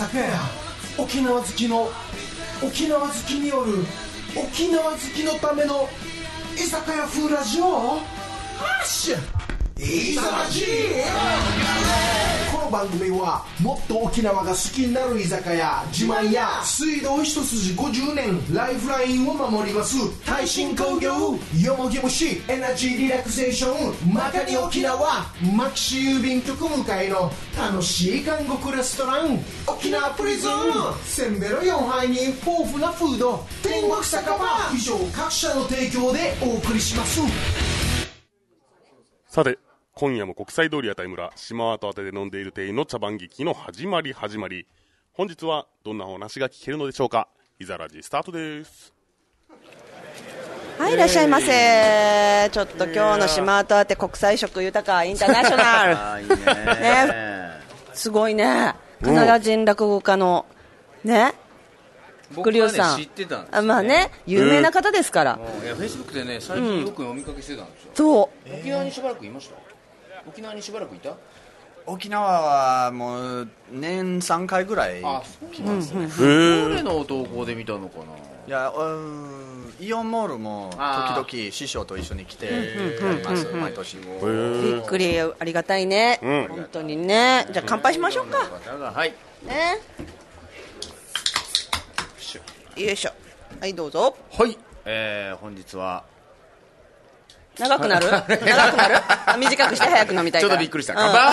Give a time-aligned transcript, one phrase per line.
[0.00, 0.24] 酒屋
[0.96, 1.90] 沖縄好きの
[2.66, 3.84] 沖縄好きによる
[4.34, 5.90] 沖縄好きのための
[6.54, 7.64] 居酒屋風ラジオ。
[7.64, 8.00] ハ
[8.82, 9.16] ッシュ
[9.78, 10.64] いざまじ
[12.50, 21.10] この番組はもっと沖縄が好きになる居酒屋自慢や水道一筋50年ライフラインを守ります耐震工業
[21.62, 25.26] よもぎ虫エナジーリラクゼーションまかに沖縄
[25.56, 30.50] マキシ郵便局向かいの楽しい韓国レストラン沖縄プリズン。
[31.04, 34.38] せんべろ4杯に豊富なフード天国酒場。
[34.74, 37.20] 以上各社の提供でお送りします。
[39.26, 39.59] さて、
[40.00, 44.66] 今夜も国際通り屋台村、島跡宛てで飲んでいる店員の茶番劇の始まり始まり。
[45.12, 47.28] 本日はどんなお話が聞けるのでしょうか
[47.58, 48.94] いざラジスタートです。
[50.78, 52.48] はい、いらっしゃいませ。
[52.50, 55.98] ちょっと今日の島跡あて国際色豊かインターナショナル。
[55.98, 57.50] あいいねね
[57.92, 58.74] すごいね。
[59.02, 60.46] カナダ人落語家の、
[61.04, 61.34] ね。
[62.34, 62.96] 僕はねさん。
[62.96, 65.38] 知ってたんですよあまあね、有名な方ですから。
[65.62, 68.54] いやフェイスブックでね最近よくお見かけしてたんですよ、そう。
[68.54, 69.69] 沖縄にしばらくいました？
[70.28, 71.14] 沖縄にしばらくいた？
[71.86, 78.04] 沖縄はもう年3回ぐらいあ来ますね、誰の投稿で見たのかな？
[78.46, 82.52] いやうんイオンモールも時々師匠と一緒に来てや
[83.14, 84.06] ります毎年びっ
[84.86, 86.20] くり、ありがたいね。
[86.22, 86.48] ん。
[86.48, 87.46] 本当にね。
[87.50, 88.38] じゃあ乾杯しましょうか。
[88.38, 89.14] はい。
[89.44, 89.78] ね。
[92.76, 93.10] よいしょ。
[93.58, 94.16] はい、どうぞ。
[94.32, 94.58] はい。
[94.84, 96.04] えー、本日は
[97.60, 98.06] 長くなる？
[98.10, 98.96] 長くなる？
[99.26, 100.40] あ 短くして早く飲みたい。
[100.40, 100.94] ちょっとびっくりした。
[100.94, 100.98] うん。
[100.98, 101.30] 乾杯！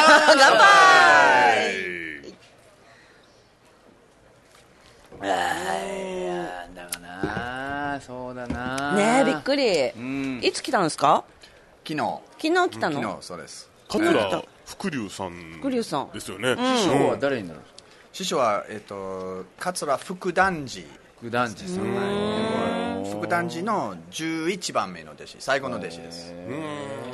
[5.19, 6.27] 乾杯！
[6.29, 9.89] なんだかなそうだなねえ、びっくり。
[9.89, 10.39] うん。
[10.43, 11.23] いつ来たんですか？
[11.87, 12.19] 昨日。
[12.39, 13.69] 昨日来た昨の日そうです。
[13.89, 15.31] 桂福龍さん。
[15.59, 16.55] 福龍さんですよね。
[16.77, 17.77] 師匠は誰になるんですか？
[18.13, 20.85] 師匠は、えっと桂福団寺
[21.19, 26.33] 福団寺さん福団寺の11番目の弟子最後の弟子です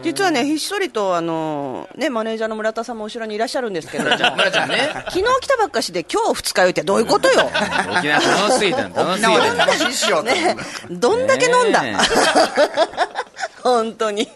[0.04, 4.78] 実はね、ひっそりと、あの、ね、マネージャーの村田さんも後ろにいらっしゃるんですけど、昨村ちゃんね
[5.10, 7.50] 日来たばっかしで今日二日酔いってどういうことよ。
[7.98, 10.58] 沖縄楽しすぎたの楽しすぎ沖縄でたの楽しいしようと思ってね、
[10.92, 11.82] どんだけ飲んだ？
[11.84, 11.98] ね
[13.64, 14.28] 本当に。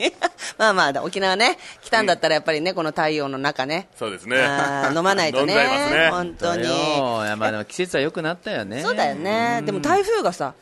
[0.57, 3.89] まあまあ、沖縄ね、来たんだったらやっぱりね、この太陽の中ね。
[3.99, 4.37] そうですね。
[4.95, 5.53] 飲まないとね。
[5.53, 6.09] 飲んじゃいますね。
[6.11, 6.63] 本当に。
[6.63, 9.61] よいやまあでも季節は良くなったよねそうだよね。
[9.65, 10.53] でも台風がさ、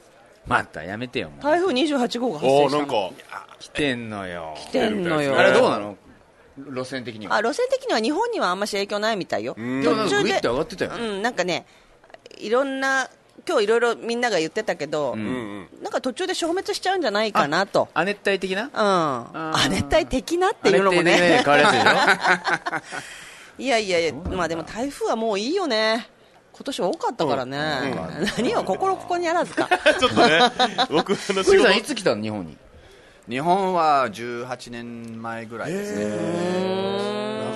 [0.48, 2.78] またやめてよもう台風28号が発生したの。
[2.80, 2.94] なんか、
[3.60, 5.38] 来てんのよ来てんのよ。
[5.38, 5.98] あれどうなの？
[6.58, 9.56] 路線的にはあ路線的には日本にはあんまし影響ないみたいよ。
[9.56, 11.66] でもなんかグイッと上がってたよねうん、なんかね、
[12.38, 13.10] いろんな、
[13.48, 15.68] 今日いろいろみんなが言ってたけど、うんうん。
[15.84, 17.90] なんか途中で消滅しちゃうんじゃないかなと。
[17.94, 18.64] 亜熱帯的な？
[18.64, 18.72] うん。
[19.54, 21.44] 亜熱帯的なって亜いうのも熱帯でね。
[21.44, 23.62] 変わるやつでしょ？
[23.64, 26.08] いやいやいや、まあでも台風はもういいよね。
[26.56, 27.58] 今年多かったからね。
[28.38, 29.68] 何よ、心ここにあらずか。
[30.00, 30.40] ちょっとね、
[30.90, 32.58] 僕の仕事いつ来たの日本に？
[33.28, 36.06] 日本は18年前ぐらいですね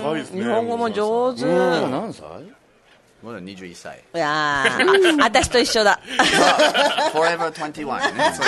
[0.03, 0.43] 長いですね。
[0.43, 1.43] 日本語も上手。
[1.43, 2.25] 今何歳？
[3.23, 4.65] まだ21歳いや
[5.19, 5.99] 私と一緒だ。
[7.13, 8.41] Forever 21ねす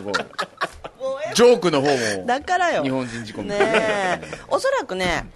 [0.00, 0.14] ごい
[1.34, 2.82] ジョークの方もだからよ。
[2.82, 4.20] 日本人仕込みねえ。
[4.48, 5.26] おそらくね、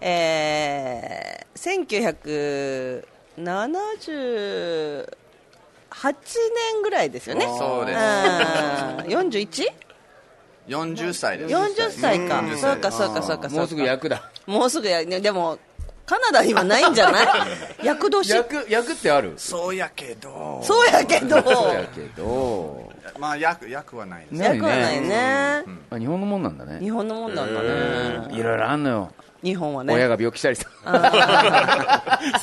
[0.00, 1.58] えー、
[3.38, 5.06] 1978
[6.74, 7.46] 年ぐらいですよね。
[7.58, 9.28] そうですうん。
[9.28, 9.64] 41?
[10.68, 12.40] 40歳です40歳か。
[12.40, 13.48] 40そうか、そうか、そうか。
[13.48, 15.58] もうすぐ役だもうすぐや、ねでも、
[16.06, 17.26] カナダにはないんじゃない？
[17.86, 18.28] 役年？
[18.34, 19.34] 役役ってある？
[19.36, 21.40] そうやけどそうやけど。
[21.42, 25.64] そうやけどまあ役役はないですね役はないね。
[25.90, 27.68] あ日本のもんなんだね日本のもんなんだね。
[28.36, 29.94] いろいろあんのよ日本はね。
[29.94, 30.68] 親が病気したりさ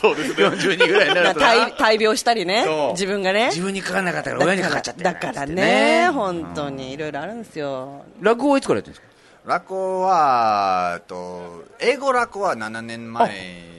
[0.02, 0.46] そうですね。
[0.48, 1.46] 42ぐらいになるとな。
[1.46, 2.66] 大大病したりね。
[2.92, 3.48] 自分がね。
[3.48, 5.04] 自分にかかんなかったから親にかかっちゃって。
[5.04, 6.92] だからね、本当に。
[6.92, 8.04] いろいろあるんですよ。
[8.22, 9.08] 落語はいつからやってるんですか？
[9.46, 13.30] 落語はえっと英語落語は7年前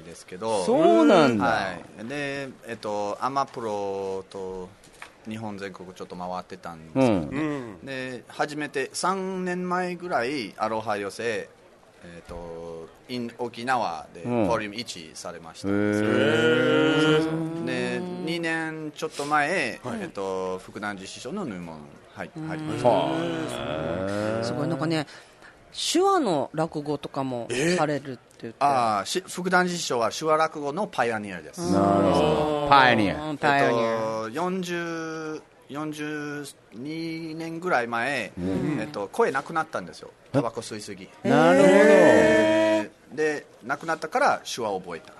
[0.06, 0.65] ですけど。
[0.65, 1.44] そうなんだ。
[1.44, 4.70] はい、で、えっと、アマプロと
[5.29, 7.29] 日本全国ちょっと回ってたんですよ、うん
[7.82, 7.87] うん。
[7.87, 11.50] で初めて3年前ぐらいアロハ寄せ、
[12.05, 14.47] えっと in 沖縄でうん。
[14.49, 15.77] ボリューム1されました、へで
[18.00, 21.81] 2年ちょっと前、えっと、福南寺師匠の入門
[22.15, 22.91] 入入りました。
[24.45, 24.69] すごい。
[24.69, 25.06] なんかね、
[25.73, 28.65] 手話の落語とかもされるって言って。
[28.65, 32.67] ああし福南寺師匠は手話落語のパイオニアです、なるほど。
[32.69, 33.31] パイオニア。
[33.31, 33.83] うんパイオニア。
[33.83, 38.32] えっと、40 42年ぐらい前、
[38.81, 40.11] えっと、声なくなったんですよ。
[40.32, 41.09] タバコ吸いすぎ。
[41.23, 45.12] なるほでで亡くなったから手話を覚えた。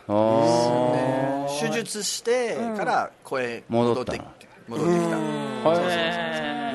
[1.61, 5.17] 手術してから声戻った戻ってきて戻ってきた。
[5.17, 5.93] そうそうそう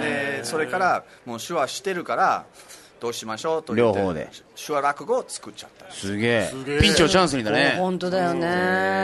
[0.03, 2.45] でそれからもう手話してるから
[3.03, 4.29] どうしましょうと言って両方で。
[4.55, 5.91] 手話落語を作っちゃった。
[5.93, 6.49] すげえ。
[6.81, 7.75] ピンチをチャンスにだね。
[7.77, 8.47] 本当だよね。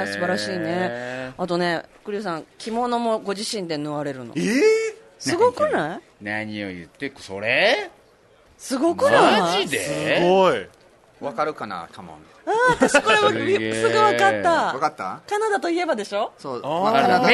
[0.08, 1.34] うん素晴らしいね。
[1.38, 4.34] あとねクリュウさん着物もご自身で縫われるの？
[4.38, 4.62] ええ
[5.20, 6.02] すごくない？
[6.22, 7.92] 何を言ってそれ？
[8.58, 9.64] すごくない？
[9.64, 10.22] マジで？
[10.22, 10.66] ごい。
[11.20, 11.90] わかるかな？
[11.92, 14.52] カモンあ私これすぐ分かった。
[14.76, 15.20] わかった？
[15.28, 16.32] カナダといえばでしょ？
[16.38, 16.62] そう。
[16.62, 16.68] メ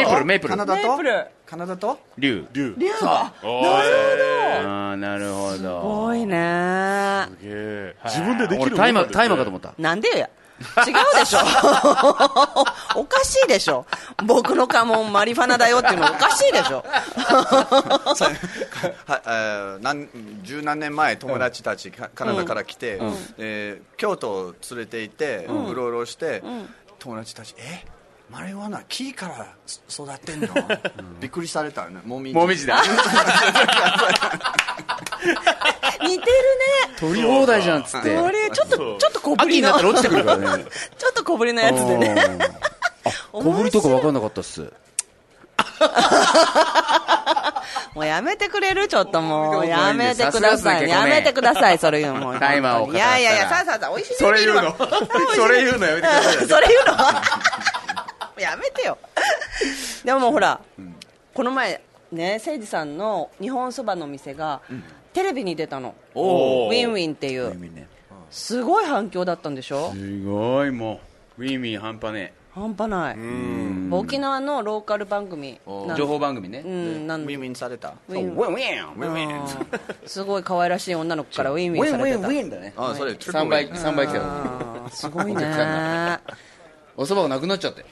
[0.03, 0.49] ープルメープル。
[0.49, 0.81] カナダと？
[0.81, 1.27] メープル。
[1.45, 1.99] カナダと？
[2.17, 2.93] 竜竜リュウ。
[3.03, 3.31] あ。
[3.43, 4.34] なる
[4.65, 5.57] ああなるほど。
[5.57, 7.27] すごいね。
[7.39, 7.95] すげえ。
[8.05, 9.73] 自分でできる俺タイマータイマーかと思った。
[9.77, 10.17] なんでよ。
[10.17, 10.29] や
[10.87, 11.39] 違うでしょ。
[12.95, 13.85] おかしいでしょ。
[14.25, 16.83] 僕の家紋マリファナだよっていうのおかしいでしょ。
[19.05, 20.07] はえーなん
[20.43, 22.99] 十何年前友達たちカカナダから来て、
[23.37, 26.41] えー京都を連れて行って、うろうろして、
[26.99, 27.85] 友達たちえ？
[28.29, 29.47] マリワナ木から
[29.89, 30.47] 育ってんの、
[31.21, 32.01] びっくりされたよね。
[32.05, 32.35] もみじ。
[32.35, 32.81] もみじだ。
[36.01, 36.23] 似てるね。
[36.99, 38.17] 取り放題じゃんっつって。
[38.17, 40.65] これちょっとちょっと小ぶ秋りのになったら落ちてくるからね
[40.97, 42.15] ちょっと小ぶりのやつでね。
[43.05, 44.71] あ小ぶりとか分かんなかったっす。
[47.93, 48.87] もうやめてくれる？
[48.87, 49.65] ちょっともう。
[49.67, 50.89] やめてください。
[50.89, 52.19] やめてくださいそれ言うの。
[52.21, 52.39] もう。
[52.39, 52.95] タイマーをい。
[52.97, 54.75] やいやいやさあさあさあ美味しいそれ言うの。
[55.35, 56.47] それ言うのやめてください。
[56.47, 57.03] それ言うの？
[58.37, 58.97] やめてよ。
[60.03, 60.59] でももうほら、
[61.33, 64.61] この前ね誠司さんの日本そばの店が、
[65.13, 65.95] テレビに出たの。
[66.13, 67.55] ウィンウィンっていう。
[68.29, 69.91] すごい反響だったんでしょ？
[69.93, 70.99] すごいも
[71.37, 71.43] う。
[71.43, 73.17] ウィンウィン半端ね半端ない。
[73.91, 75.59] 沖縄のローカル番組
[75.97, 76.63] 情報番組ね。
[76.65, 77.23] うんなん。
[77.23, 77.93] ウィンウィンされた。
[78.07, 78.35] ウィンウィン。
[78.35, 79.47] ウィンウィンウィンうん。
[80.05, 82.27] すごい可愛らしい女の子からウィンウィンされてた。
[82.29, 82.73] ンだね。
[82.77, 84.89] あそれ3倍3倍来た。
[84.95, 85.35] すごいね。
[86.97, 87.85] お蕎麦がなくなっちゃって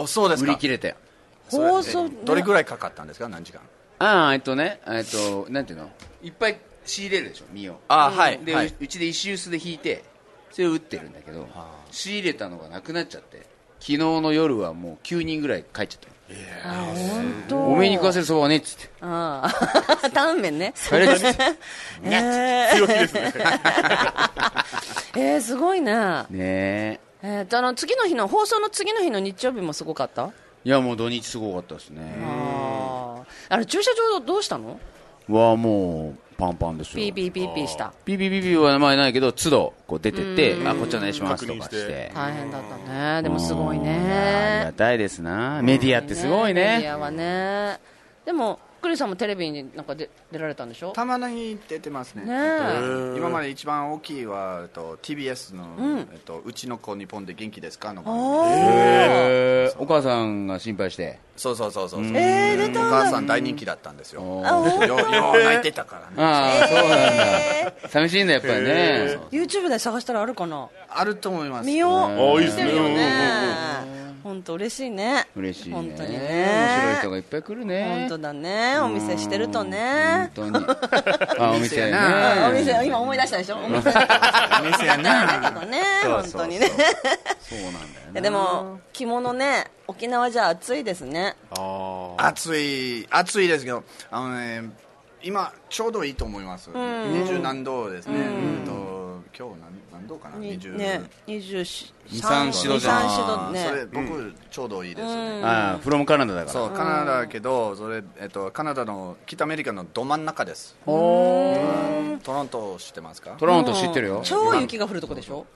[0.00, 0.94] おそうです売かり切れて。
[1.50, 3.28] 放送えどれぐらいかかったんですか？
[3.28, 3.60] 何時間？
[4.00, 5.90] ああえっとねえっとなんていうの？
[6.22, 7.80] いっぱい仕入れるでしょ身を。
[7.88, 8.74] あはいで、はい。
[8.80, 10.04] うちで石臼で引いて
[10.50, 11.46] それを打ってるんだけど
[11.90, 13.46] 仕入れたのがなくなっちゃって
[13.80, 16.00] 昨日の夜はもう9人ぐらい帰っちゃっ
[16.62, 17.58] たあ本当。
[17.68, 18.90] おめえに食わせるそばはねっつって。
[19.00, 19.50] あ
[20.02, 21.42] あ タンメンね帰れっつって
[22.04, 23.32] え強気ですね。
[23.34, 23.50] ー、
[25.18, 30.30] えー、すごいねねええー、とあの次の日の放送の次の日の日曜日もすごかった？
[30.64, 32.16] いやもう土日すごかったですね。
[32.24, 34.78] あああれ駐車場どうしたの？
[35.28, 36.96] はもうパンパンですよ。
[36.96, 37.92] ピーピーピーピーした。
[38.04, 41.76] ピーピーピーピーは名前ないけど都度こう出てってあこっちお願いしますとかして。
[41.76, 42.12] して。
[42.14, 43.22] 大変だったね。
[43.22, 45.60] でもすごいうんありねがたいですな。
[45.62, 46.76] メディアってすごいね。
[46.76, 47.80] メディアはね。
[48.24, 50.92] でもクリさんもテレビになんか出出られたんでしょ？
[50.92, 52.24] たまに出てますね。
[52.24, 53.14] ねえ。
[53.16, 56.08] 今まで一番大きいは、えっと、TBS の、ん。
[56.12, 58.28] えっと「うちの子日本で元気ですか?」のあ番組。
[58.28, 58.48] ー。
[58.54, 59.82] へー。
[59.82, 61.18] お母さんが心配して。
[61.36, 64.22] そうそうそうそう、えー出たお母さん大人気だったんですよ。
[64.22, 64.96] よよ
[65.36, 66.14] う泣いてたからね。
[66.16, 67.88] ああそうなんだ。
[67.88, 69.18] 寂しいんだやっぱりね。
[69.30, 70.68] YouTube で探したらあるかな？
[70.88, 71.66] あると思います。
[71.66, 71.92] 見よう。
[71.92, 72.64] あいいですね。
[72.64, 75.26] 見てみようね本当嬉しいね。
[75.36, 75.74] 嬉しいね。
[75.74, 77.96] 本当に面白いね人がいっぱい来るね。
[78.00, 78.78] 本当だね。
[78.80, 80.30] お店してるとね。
[80.36, 80.66] 本当に。
[81.38, 83.56] あお店やあおね店今思い出したでしょ？
[83.56, 83.78] お店お
[84.72, 86.66] 店やなだけどねそう本当にね。
[86.68, 86.74] そ
[87.56, 91.36] うなんだよいやでも着物ね沖縄じゃ暑いですね。
[92.18, 94.62] 暑い暑いですけどあのね
[95.22, 96.70] 今ちょうどいいと思います。
[96.74, 98.16] 二十何度ですね。
[98.18, 98.87] えっと
[99.36, 100.38] 今日何何度かな？
[100.38, 103.08] に20ね24 23度じゃん。
[103.08, 103.66] 23度ね。
[103.68, 105.42] それ僕ちょうどいいですね。
[105.42, 106.52] ああフロムカナダだから。
[106.52, 110.76] そうカナダだけどそれ、えっと、カナダの北アメリカのど真ん中です。
[110.84, 113.36] トロント知ってますか？
[113.38, 114.20] トロント知ってるよ。
[114.24, 115.46] 超雪が降るとこでしょ？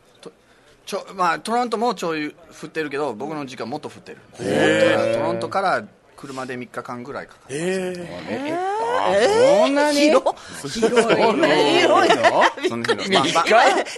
[0.85, 4.19] ちょ、まあ、トロントもちょい降ってるけど僕の時間もっと降ってる。
[4.37, 5.85] だからトロントから
[6.23, 7.95] 車で3日間ぐらいかかるえ
[9.61, 10.25] そんなに広
[10.69, 11.17] 広い。
[11.17, 12.17] そんなにね広いね
[12.69, 13.03] その日の？
[13.03, 13.45] 三日今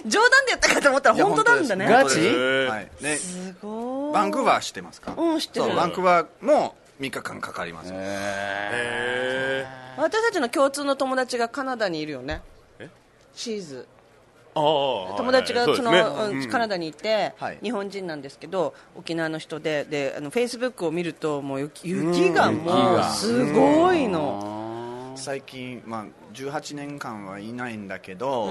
[0.07, 1.85] 冗談で言ったかと思ったら本当なんだね。
[1.87, 2.17] ガチ？
[2.17, 4.13] ーはい、ですごい。
[4.13, 5.13] バンクーバー知ってますか？
[5.15, 5.65] うん知ってる。
[5.67, 7.91] そうバンクーバーも3日間かかります。
[7.93, 9.65] え
[9.97, 12.41] 私たちの共通の友達がカナダにいるよね。
[13.35, 13.87] チーズ。
[13.87, 13.94] ああ
[14.55, 16.03] 友達がその、はい。
[16.03, 17.59] はいうんカナダにいて、はい。
[17.61, 28.49] 日本人なんですけど沖縄の人でであのフェイスブックを見るともう雪雪がもうすごいの、最近、まあ、18年間はいないんだけど、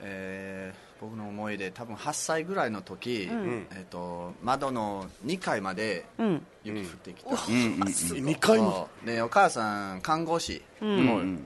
[0.00, 6.46] えー僕の思思い出多分8歳ぐらいの時、えっと窓の2階までうん。
[6.62, 9.06] 雪降ってきた、2回もそう。
[9.06, 10.60] でお母さん看護師、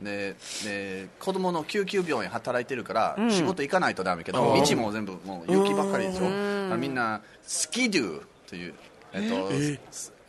[0.03, 0.35] で
[0.65, 8.75] で子供の救急病院働いてるから、仕事行かないとダメけど、道も全部もう雪ばっかりでしょ、みんなスキドゥという
[9.13, 9.79] えっと、え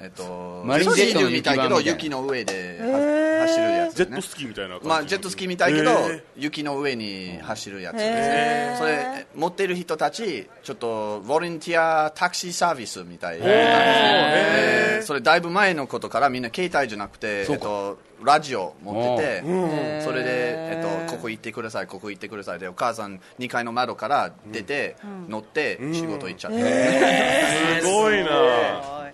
[0.03, 5.91] っとマリンジェットみたいけど雪雪の上では走るやつ、ね、ジェットスキーみたいな感じまあ、ジェットスキーみたいけど、
[6.35, 22.59] 雪の上に走るやつですね、それ持ってる人たちちょっとボランティアタクシーサービスみたいなんですねでそれだいぶ前のことからみんな携帯じゃなくて、えっと、ラジオ持っててそれで、えっと、ここ行ってくださいここ行ってください。
[22.59, 24.95] でお母さん2階の窓から出て、
[25.27, 29.04] 乗って仕事行っちゃって、すごいな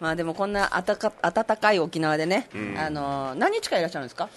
[0.00, 4.28] まあでもこんなあたか暖かい沖縄でね、あの何日間いらっしゃるんですか？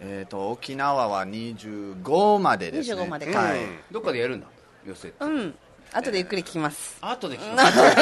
[0.00, 3.02] えっと沖縄は25までですね。
[3.02, 3.38] 25までか。
[3.40, 3.58] はい
[3.90, 4.46] どっかでやるんだ？
[4.86, 5.54] 寄せうん。
[5.92, 6.96] 後でゆっくり聞きます。
[7.00, 7.40] 後で聞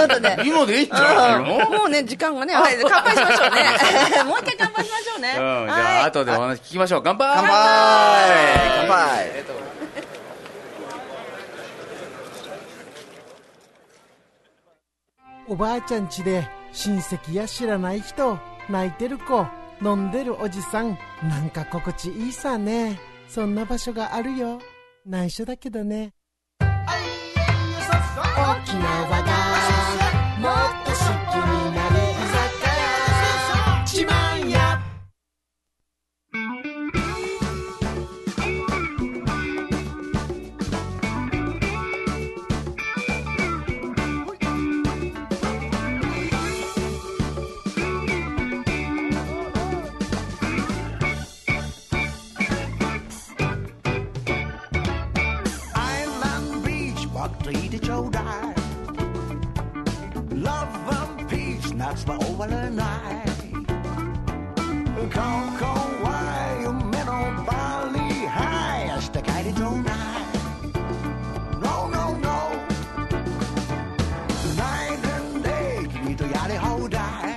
[0.06, 0.36] 後で。
[0.46, 1.00] 今でいいんじゃ
[1.40, 1.70] ないの？
[1.78, 4.22] もうね時間がね、はい、乾杯しましょうね。
[4.28, 7.02] もう一回乾杯しましょうね、うん、じゃあはい後でお話聞きましょう。
[7.02, 7.26] 乾杯！
[7.34, 7.54] 乾杯！
[8.76, 9.44] 乾杯！
[15.48, 19.46] おばあちゃん家で親戚や知らない人泣いてる子
[19.82, 22.98] 飲んでるおじさんなんか心地いいさね。
[23.28, 24.60] そんな場所があるよ。
[25.04, 26.14] 内緒だけどね。
[26.60, 26.66] 沖
[28.76, 30.77] 縄が
[57.88, 58.24] といてちょうだい
[60.34, 62.86] Love and peace 夏は終わらない
[64.94, 65.20] ここ
[66.04, 66.08] は
[66.60, 67.12] 夢の
[67.44, 67.52] バ
[67.94, 68.36] リハ
[68.84, 70.20] イ明日帰りとない
[71.62, 72.28] No no no.
[74.56, 77.27] Night and day 君とやり放題 I'm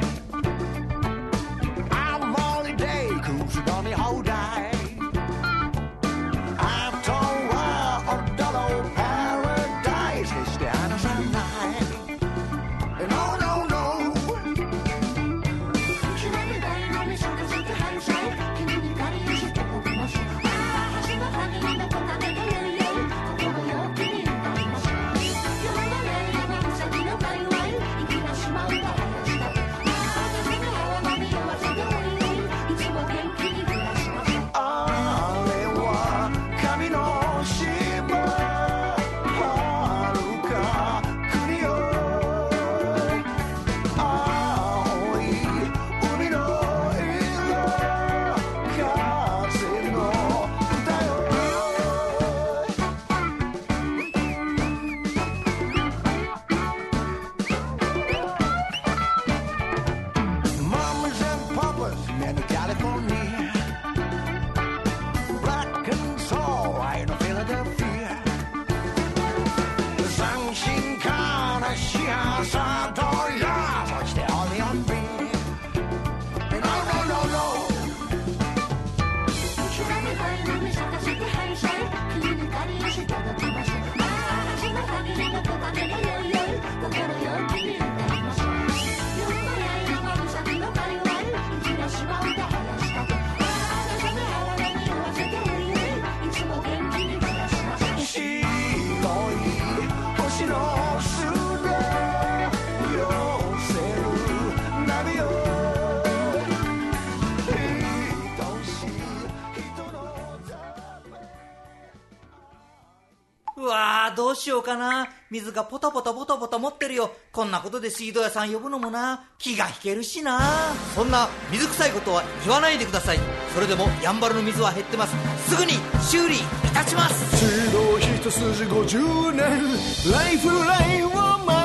[114.41, 115.07] しようかな。
[115.29, 117.11] 水がポタポタポタポタ持ってるよ。
[117.31, 119.29] こんなことで水道屋さん呼ぶのもな。
[119.37, 120.73] 気が引けるしな。
[120.95, 123.19] そんな水臭いことは言わないでください。
[123.53, 125.15] それでもやんばるの水は減ってます。
[125.47, 126.39] すぐに修理い
[126.73, 127.45] たします。
[127.45, 130.11] 指導一筋50年。
[130.11, 131.11] ライフラインを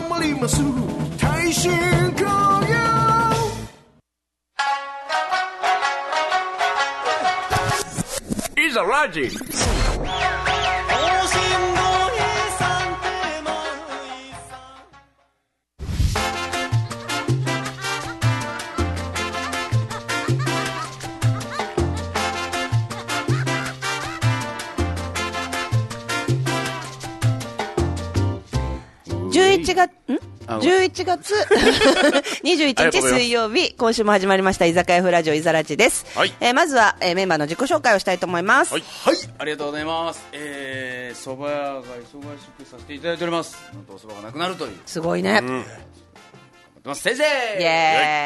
[0.08, 0.60] 守ります。
[1.18, 1.72] 耐震
[2.12, 2.76] 工業。
[8.58, 9.30] いざラジ
[29.66, 30.18] 11月、ん？
[30.46, 31.34] あ ?11 月
[32.44, 36.06] 21日水曜日、今週も始まりました居酒屋フラジオイザラジです。
[36.16, 38.72] はいえーまずは、えーメンバーの自己紹介をしたいと思います。
[38.72, 40.24] はいはい、ありがとうございます。
[40.32, 43.56] えー、蕎麦屋が忙しくさせていただいております。
[43.74, 44.76] なんとお蕎麦がなくなるという。
[44.86, 45.38] すごいね。
[45.40, 45.68] 思って
[46.84, 47.02] ます。
[47.02, 47.26] 先生イ
[47.64, 48.24] エ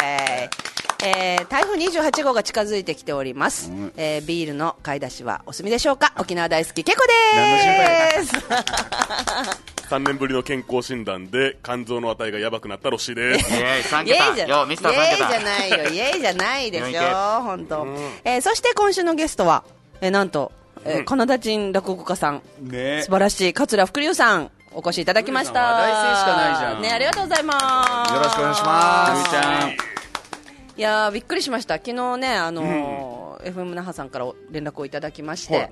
[1.03, 6.13] ーイえー台風28号が近づいてきております、えービールの買い出しはお済みでしょうか？
[6.19, 7.01] 沖縄大好きけこ
[7.35, 8.33] でーす
[9.91, 13.51] 3年ぶりの健康診断で肝臓の値がやばくなったロッシーです。
[13.53, 14.59] イエーイ、3イエーイじゃ桁。
[14.61, 15.29] よ、ミスターイエーイ3桁。
[15.31, 15.77] じゃないよ。
[15.91, 17.03] イエーイじゃないでし抜いてょ
[17.43, 17.87] 本当、
[18.25, 19.65] えーそして今週のゲストは、
[20.01, 20.53] えーなんと、
[20.85, 22.43] えーカナダ人落語家さん。
[22.61, 23.03] ね。
[23.03, 25.61] 素晴らしい桂福龍さんお越しいただきました。
[25.61, 26.83] 話題性しかないじゃん。
[26.83, 28.15] ねありがとうございます。
[28.15, 29.31] よろしくお願いします。
[29.31, 29.71] ちゃん。
[29.71, 31.75] いやーびっくりしました。
[31.75, 35.71] 昨日ねあのー FM 那覇さんから連絡をいただきまして、はい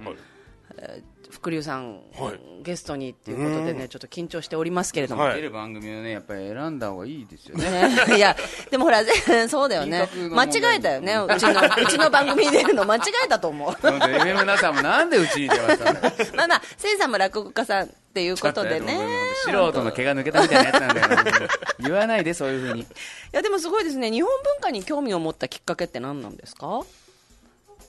[1.30, 7.88] 福龍さん、はいゲストにっていうことでね、ちょっと緊張しておりますけれども、はい出る番組をね、やっぱり選んだ方がいいですよね。
[7.88, 8.37] ね いや、
[8.70, 9.12] でもほら、ぜ
[9.49, 11.14] そうだよね間違えたよね。
[11.16, 13.70] うちの、 うちの番組に出るの間違えたと思う。
[13.73, 16.14] FM なさんもなんでうちに出ましたんだよ。
[16.35, 18.99] まあまあ、せいさんも落語家さんっていうことでね。
[19.44, 21.49] 素人の毛が抜けたみたいなやつなんだよ。
[21.78, 22.80] 言わないで、そういうふうに。
[22.82, 22.87] い
[23.32, 24.11] や、でもすごいですね。
[24.11, 26.80] 日本文化に興味を持ったきっかけって何なんですか？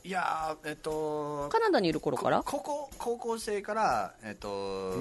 [0.09, 2.41] いやーえっとカナダにいる頃から？
[2.43, 4.91] 高校高校生から、えっと、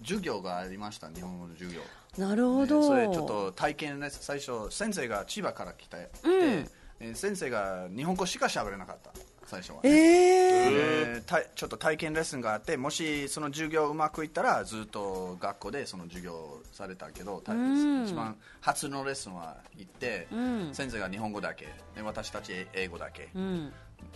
[0.00, 1.82] 授業がありました日本語の授業。
[2.16, 2.82] なるほど。
[2.82, 6.32] それちょっと体験ね最初先生が千葉から来て、うん。
[6.32, 9.10] えー先生が日本語しか喋れなかった
[9.44, 18.04] 最初は、ええでたちょっと体験レッスンがあってもしその授業うまくいったらずっと学校でその授業をされたけど、たん。
[18.04, 20.72] 一番初のレッスンは行って、ん。
[20.72, 21.66] 先生が日本語だけ。
[21.96, 23.72] で私たち英語だけ、うん。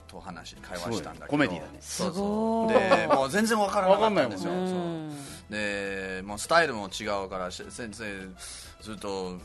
[0.09, 1.27] と話会話したんだけど。
[1.27, 1.79] コメディだね。
[1.81, 2.75] そうすごい。
[2.75, 4.53] そうでもう全然わからなかったんですよ。
[4.53, 4.77] わそう。
[4.77, 5.17] うん。
[5.51, 8.05] でもうスタイルも違うからし先生
[8.83, 9.39] ずっと、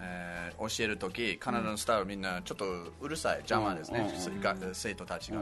[0.00, 2.66] えー教える時カナダのスタイルみんなちょっと
[3.00, 5.38] うるさい邪魔ですね、が生徒たちが、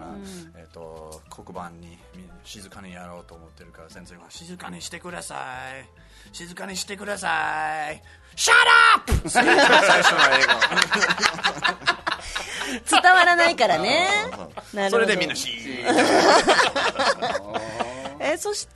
[0.54, 5.36] えー、と黒板にみ静かにやろうと思ってるから先生が静かにしてくださ
[5.80, 5.88] い。
[6.32, 8.00] 静かにしてください。
[8.36, 8.52] Shut
[8.94, 9.28] up!
[9.28, 10.46] 最初の英
[11.86, 11.97] 語
[12.90, 14.06] 伝わらないからね。
[14.74, 14.90] なるほど。
[14.90, 15.34] それでみんな
[18.20, 18.38] えー。
[18.38, 18.72] そして、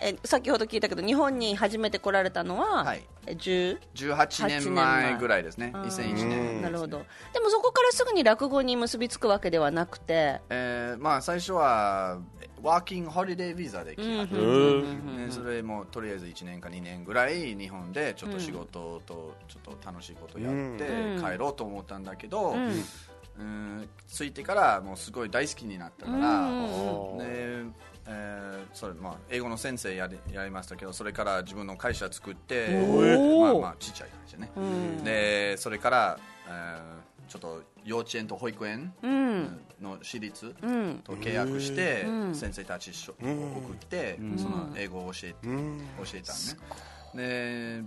[0.00, 3.02] えー先ほど聞いたけど、日本に初めて来られたのは、はい。
[3.26, 5.72] え10 18年前ぐらいですね。
[5.74, 7.04] 2001年なるほど。
[7.32, 12.18] でもそこからすぐに落語に結びつくわけではなくて、えーまあ最初は
[12.62, 22.84] ワーキングホリデービザで来た、ねそれもとりあえず1年か2年ぐらい日本でちょっと仕事とちょっと楽しいことやって帰ろうと思ったんだけど、うん
[24.08, 26.48] 着いてからもうすごい大好きになったから、
[27.18, 27.64] で
[28.10, 32.68] えーそれまあ、英語の先生やりやりましたけどそれから自分の会社作って、
[33.38, 34.50] まあまあ、ちっちゃい会社ね、
[35.04, 38.94] でそれから、えーちょっと幼稚園と保育園
[39.82, 40.54] の私立
[41.04, 45.46] と契約して、先生たち送って、その英語を教え教
[46.14, 46.38] えたの
[47.22, 47.84] ね。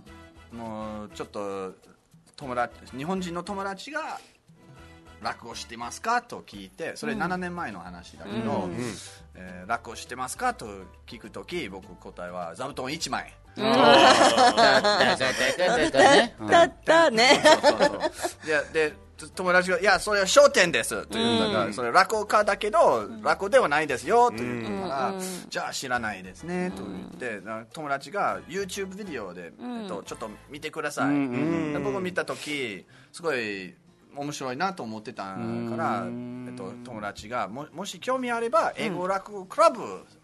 [0.52, 1.74] でもうちょっと
[2.36, 4.20] 友達日本人の友達が
[5.22, 6.22] 落語してますか？
[6.22, 8.70] と聞いてそれ7年前の話だけど、
[9.36, 10.54] えー落語してますか？
[10.54, 10.66] と
[11.08, 13.34] 聞くとき僕答えは座布団1枚。
[16.50, 17.42] だったね。
[17.44, 17.86] そうそうそ
[18.46, 18.74] う。
[18.74, 18.94] でで
[19.36, 25.14] 友達が「いやそれは商店です」と言うんだから、それ落語家だけど落語ではないですよと言うから、
[25.48, 31.14] じゃあ知らないですねと言って、な友達が YouTube ビデオで、えっと、ちょっと見てください、
[31.74, 33.76] で僕見た時すごい
[34.16, 35.38] 面白いなと思ってたか
[35.78, 39.82] ら、えっと、友達がももし興味あれば英語落語クラブ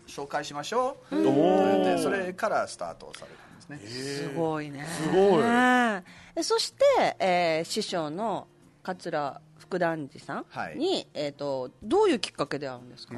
[0.08, 3.32] 紹介しましょう、と言ってそれからスタートされ
[3.68, 4.86] たんですね、すごいね。
[4.86, 5.44] すごい。
[5.44, 6.04] え。
[6.44, 8.48] そして、えー師匠の
[8.84, 10.78] 桂福団治さんはい。
[10.78, 13.16] に、えっ、と、どういうきっかけで会うんですか、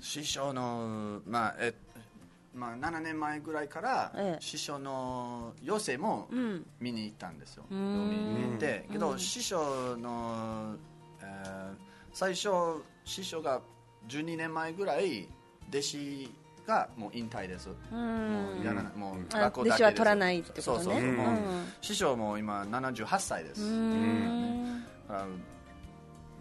[0.00, 1.74] 師匠の、まあえ
[2.54, 4.42] まあ、7年前ぐらいから、ええ。
[4.42, 6.28] 師匠の寄席も
[6.80, 8.86] 見に行ったんですよ、見に行って。
[8.90, 10.76] けど、師匠の、
[11.20, 12.48] えー最初
[13.04, 13.60] 師匠が
[14.08, 15.28] 12年前ぐらい
[15.68, 16.34] 弟子
[16.66, 17.74] がもう引退です、も
[18.60, 19.74] うやらないもうあ学校だけです。
[19.74, 20.62] 弟子は取らないってことね。
[20.64, 20.94] そうそう。
[20.94, 23.60] そう、もううん師匠も今78歳です、
[25.08, 25.26] だから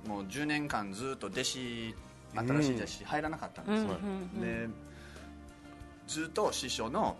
[0.08, 1.96] もう10年間ずっと弟子
[2.36, 3.98] 新しい弟子入らなかったんですよ、
[4.42, 4.70] で
[6.10, 7.16] ずっと師匠の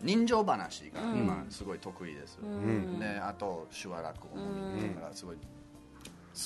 [0.00, 2.38] 人情話が今すごい得意です、
[3.00, 4.46] であと手話落語も
[4.94, 5.42] だからすごい好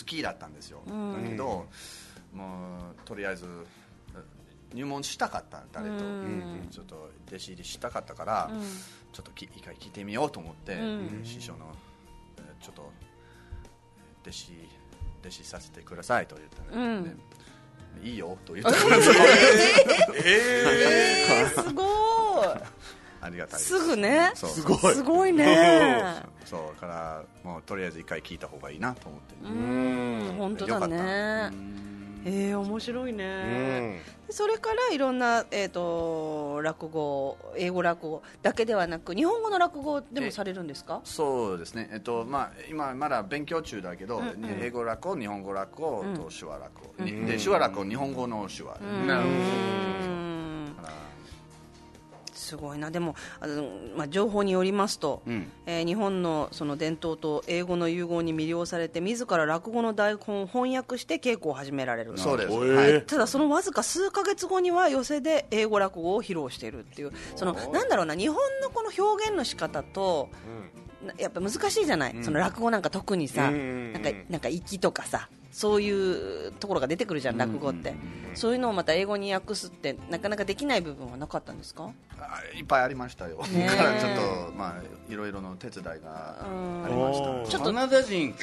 [0.07, 0.93] きだったんですよ、だ
[1.29, 1.67] けど
[2.33, 3.47] もうとりあえず
[4.73, 5.97] 入門したかった誰と、
[6.71, 8.51] ちょっと弟子入りしたかったから、
[9.13, 10.79] ちょっとき一回聞いてみようと思って、
[11.25, 11.67] 師匠の
[12.39, 12.91] えーちょっと
[14.23, 14.53] 弟子
[15.23, 17.17] 弟子させてくださいと言ったら、ね
[18.03, 18.97] いいよと言ったから、
[20.25, 21.87] えー、すごい。
[23.23, 23.79] ありがたいです。
[23.79, 24.33] すぐね。
[24.35, 24.51] そう。
[24.51, 24.79] すごい。
[24.95, 26.23] すごいね。
[26.45, 26.61] そう。
[26.81, 30.35] だからもうとりあえず一回聞いた方がいいなと思って、うん。
[30.39, 31.51] 本当だよかね
[32.25, 34.01] えー、面白いね。
[34.29, 34.33] うん。
[34.33, 41.01] それからいろんな、えー、と落語英語落語だけではなく日本語の落語でもされるんですか？
[41.03, 44.23] そうですね、えっとまあ、今まだ勉強中だけど、
[44.61, 49.87] 英語落語、日本語落語、と手話落語、にで手話落語、日本語の手話、なるほうん。
[49.89, 50.20] だから
[52.41, 52.91] すごいな。
[52.91, 55.51] でもあの、まあ、情報によりますと、ん。
[55.67, 62.13] えー日本のその伝統と英語の融合に魅了されて自ら落語の台本を翻訳して稽古を始められる。
[62.17, 63.03] そうです、はい。
[63.03, 67.13] ただそのわずか数ヶ月後には寄席で英語落語を披露しているっていう。
[67.35, 70.29] そのなんだろうな日本のこの表現の仕方と、
[71.05, 75.91] なやっぱ難しいじゃない、その落語なんか特にさ、うんなんかなんか息とかさそうい
[76.49, 77.95] うところが出てくるじゃん、落語って、
[78.35, 81.91] そういうのをまた英語に訳すってなかなかできない部分はなかったんですか？
[82.21, 84.15] あいっぱいありましたよ、からちょっ
[84.49, 86.37] と、まあ、いろいろの手伝いが
[86.85, 87.51] ありました。
[87.51, 88.35] ちょっとカナダ人っ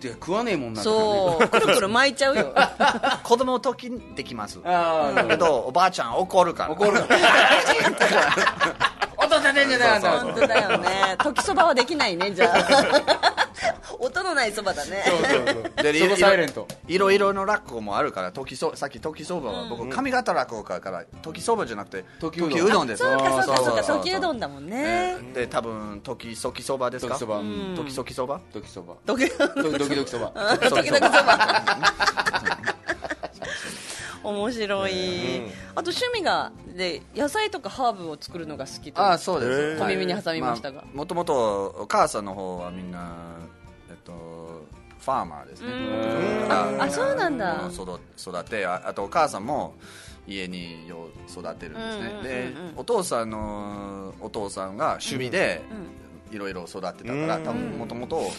[0.00, 1.48] て食わねえもんなそう。
[1.48, 2.54] くるくる巻いちゃうよ。
[3.24, 4.60] 子供の時にできます。
[4.64, 6.70] ああだけどおばあちゃん怒るから。
[6.72, 7.00] 怒る。
[9.16, 10.20] 音立てんじゃないあんた。
[10.20, 11.16] 本当だよね。
[11.22, 13.31] 時そばはできないねじゃあ
[14.00, 15.04] 音のないそばだね。
[15.82, 16.66] で そこサイレント。
[16.88, 23.02] いろいろの落語もあるから時そさっき時そばは僕上方落語家から時そばじゃなくて時時うどんです。
[23.02, 25.16] そうかそうかそうか時うどんだもんね。
[25.34, 27.14] で多分時そきそばですか？
[27.14, 27.40] 時そば。
[27.76, 28.40] 時そきそば？
[28.52, 28.94] 時そば。
[29.06, 30.32] 時ドキドキドキそば。
[30.58, 31.78] 時々そば。
[34.24, 34.92] 面白い、
[35.74, 39.78] あと趣味がで野菜とかハーブを作るのが好きとあそうです。
[39.80, 40.84] 小耳に挟みましたが。
[40.94, 43.16] もともとお母さんの方はみんな
[44.04, 44.66] と
[44.98, 45.68] ファーマーですね。
[46.48, 47.68] ああそうなんだ。
[47.72, 49.74] 育育てああとお母さんも
[50.26, 52.22] 家によう育てるんですね、うんうんうんうん。
[52.22, 55.62] でお父さんのお父さんが趣味で
[56.30, 58.30] いろいろ育てたから、多分もともと好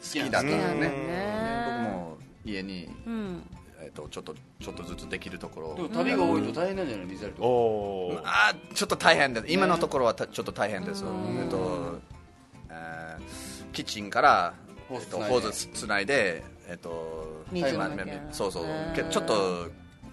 [0.00, 0.80] きだったんだね。
[0.80, 0.88] で
[1.66, 3.42] 僕も家に、うん。
[3.82, 5.74] えっとちょっとちょっとずつできるところ。
[5.74, 7.06] でも旅が多いと大変なんじゃない？
[7.06, 7.40] 水やりと
[8.22, 9.46] かあーちょっと大変です。
[9.48, 11.98] 今のところはたちょっと大変です、えっと
[12.70, 14.54] えーキッチンから
[14.88, 17.46] ホースえっとつないでえっと
[18.32, 18.64] そうそう。
[19.10, 19.68] ちょっと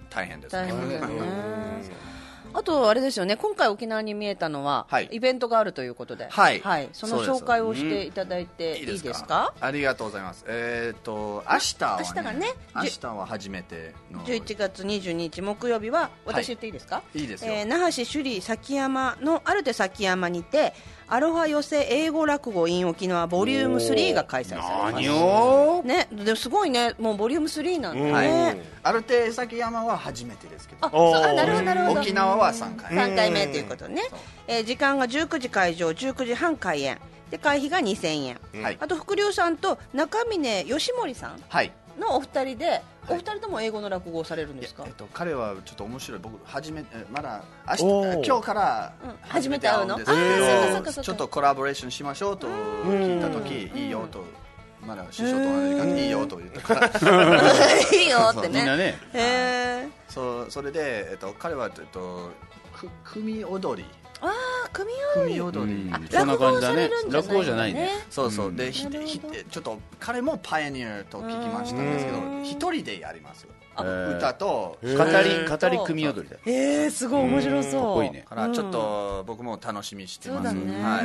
[0.09, 0.55] 大変です。
[0.65, 0.71] ね。
[0.71, 2.07] うん
[2.53, 3.35] あとあれですよね。
[3.35, 5.09] 今回沖縄に見えたのは、はい。
[5.11, 6.89] イベントがあるということで、はい。
[6.93, 7.43] そのそうです。
[7.43, 9.53] 紹介をしていただいていいですか？
[9.59, 10.45] ありがとうございます。
[10.47, 14.21] えっ、と明日は、ね、明日がね明日は初めての。
[14.21, 17.51] 11月22日木曜日は私言っていいですか、いいですよ。
[17.53, 20.73] えー那覇市首里崎山のアルテ崎山にて
[21.09, 24.93] アロハ寄せ英語落語 in 沖縄ボリューム3が開催されます。
[24.95, 25.81] 何を？
[25.85, 26.95] ね、でもすごいね。
[26.99, 30.85] もうボリューム3なんだね、はいアルテ崎山は初めてですけど。
[30.85, 32.01] あそうあなるほどなるほど。
[32.01, 32.91] 沖縄は3回。
[32.91, 34.01] 3回目ということね、
[34.47, 36.97] えー時間が19時会場19時半開演。
[37.31, 38.77] で会費が2000円、はい。
[38.79, 41.43] あと福竜さんと中峰義盛さん。
[41.49, 44.83] はいのお二人で、お二人とも英語の落語をされるんですか？
[44.85, 46.19] えっと、彼はちょっと面白い。
[46.21, 50.05] 僕初めえまだ明日今日からうん初めて会うんあーそう。
[50.05, 50.91] かそうですけかそうか。
[50.91, 54.23] どちょっとコラボレーションしましょうと聞いた時いいよと
[54.81, 55.95] まだ師匠と同じ感じ。
[55.95, 56.61] でいいよと言った。
[56.61, 58.59] か らいいよってね。
[58.59, 58.83] みんなね。
[59.13, 62.31] へえそうそれで、えっと、彼は、えっと、
[62.75, 63.87] く組踊り
[64.21, 64.33] あ
[64.65, 66.89] あ組組踊り踊り、あそんな感じだね。
[67.09, 67.89] 落語じゃないのね。
[68.09, 74.77] そうそう、でひひちょっと彼もパイオニアと聞きましたんですけど一人でやります歌と。
[74.81, 74.95] 語り
[75.47, 77.71] 語り組踊りだえー、すごい面白そう。
[77.71, 78.25] かっこいいね。
[78.27, 81.01] からちょっと僕も楽しみにしてます、は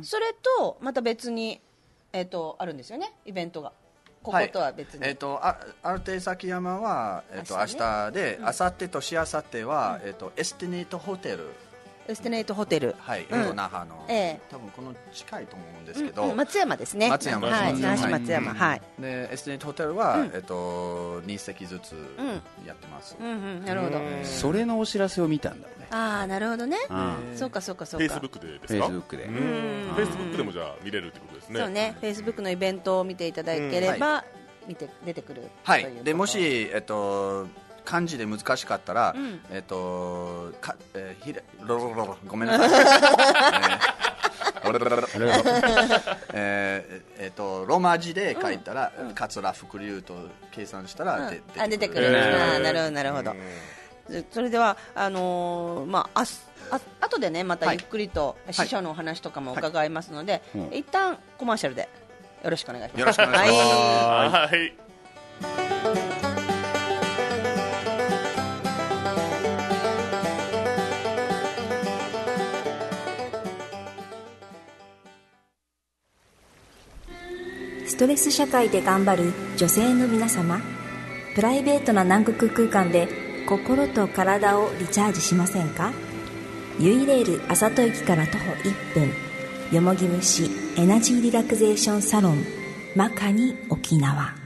[0.00, 0.04] い。
[0.04, 1.60] それとまた別に
[2.12, 3.12] えっ、とあるんですよね？
[3.24, 3.72] イベントが。
[4.22, 11.48] こことは別に、えっ、とあアルテ崎山はえっ、と明明日で、明後日としあさっては、えっ、とエスティネートホテル
[12.08, 12.94] エステネイトホテル。
[12.98, 13.40] はい、うん。
[13.40, 14.40] えっと那覇の、ええ。
[14.50, 16.36] 多分この近いと思うんですけど、うん。
[16.36, 17.08] 松山ですね。
[17.08, 17.48] 松山。
[17.48, 17.74] はい。
[17.78, 18.54] 那覇市松山。
[18.54, 21.96] はい、でエスティネートホテルは、えっ、と2席ずつん。
[22.66, 23.64] やってます、うんうん。
[23.64, 24.00] なるほど。
[24.24, 25.74] それのお知らせを見たんだね。
[25.90, 27.36] ああなるほどね、うん。
[27.36, 28.16] そうかそうかそフェイうか。
[28.16, 28.86] スブックでですフェイか？
[28.88, 31.60] スブックでフェイスブックでもじゃあ見れるってことですね。
[31.60, 31.96] そうね。
[32.00, 34.24] フェイスブックのイベントを見ていただければ、
[34.66, 36.04] 見て出てくるはいということ。
[36.04, 37.46] でもし、えっと、
[37.86, 39.40] 漢字で難しかったら、ん。
[39.50, 42.70] えっとか、えーひらろろろろごめんなさい、
[46.34, 50.14] えーえーとローマ字で書いたら、桂福龍と
[50.50, 52.18] 計算したら、であ出てくる、る。
[52.18, 53.32] あーなるほどなるほど、
[54.10, 61.88] でそれではあのーまああすあ後でねまたゆっくりと師匠のお話とかも伺いますので、一旦コマーシャルで
[62.42, 63.00] よろしくお願いします。
[63.00, 63.64] よろしくお願いします。
[63.64, 65.75] ははい。
[77.96, 80.60] ストレス社会で頑張る女性の皆様
[81.34, 83.08] プライベートな南国空間で
[83.48, 85.94] 心と体をリチャージしませんか？
[86.78, 89.10] ユイレールあさと駅から徒歩1分
[89.72, 92.44] よもぎ虫エナジーリラクゼーションサロン
[92.94, 94.45] マカニ沖縄。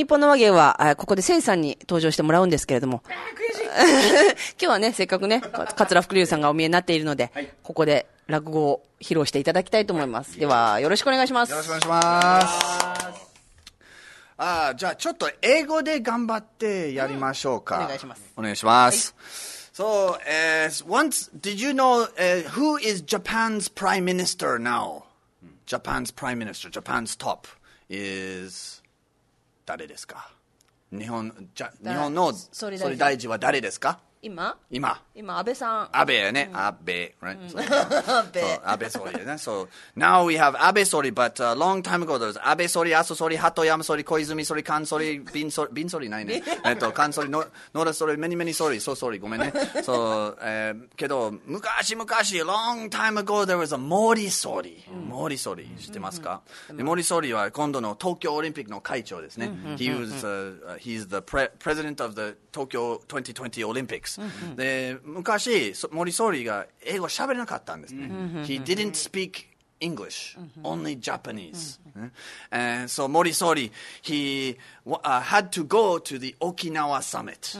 [0.00, 3.02] 日本の和芸は、あここでせいさんに登場してもらうんですけれども。
[4.58, 7.30] 今日はね、せっかくね、か桂福龍さんがお見えになっているので、
[7.62, 10.38] ここで落語を披露していただきたいと思います。
[10.38, 11.50] では、よろしくお願いします。
[11.50, 12.46] よろしくお願いします。
[14.38, 17.84] あーじゃあちょっと英語で頑張ってやりましょうか。
[17.84, 18.22] お願いします。
[18.38, 19.14] お願いします。
[19.74, 25.04] So, uh, once, did you know uh, who is Japan's prime minister now?
[25.66, 27.46] Japan's prime minister, Japan's top
[27.90, 28.79] is
[29.70, 30.32] 誰ですか？
[30.90, 34.00] 日本じゃ日本の総理大臣は誰ですか？
[34.22, 34.54] 今？
[34.70, 35.00] 今。
[35.14, 35.88] 今、安倍さん。
[35.96, 37.14] 安倍やね、安倍。
[37.22, 37.48] right?
[37.48, 37.62] そう。
[37.62, 38.42] 安倍。
[38.42, 39.32] そう安倍総理やね。
[39.32, 46.42] So now we have 安倍総理 but a long time ago there was 安倍総理、麻生総理、鳩山総理、小泉総理、菅総理、敏総理、敏総理ないね。
[46.66, 49.52] えっと、菅総理、の野田総理、many many 総理、そう総理、ごめんね。
[49.82, 54.84] そう、えーけど、昔々、long time ago there was a 森総理。
[55.08, 56.42] 森総理、知ってますか？
[56.76, 59.50] で森総理は今度の東京オリンピックの会長ですね。
[59.76, 64.09] He was, uh, he's the pre- president of the Tokyo 2020 Olympics.
[64.55, 68.09] で、昔、そ森総理が英語喋れなかったんですね。
[68.45, 71.79] He didn't speak English, only Japanese.
[72.51, 77.55] And so Morisori, he uh, had to go to the Okinawa summit.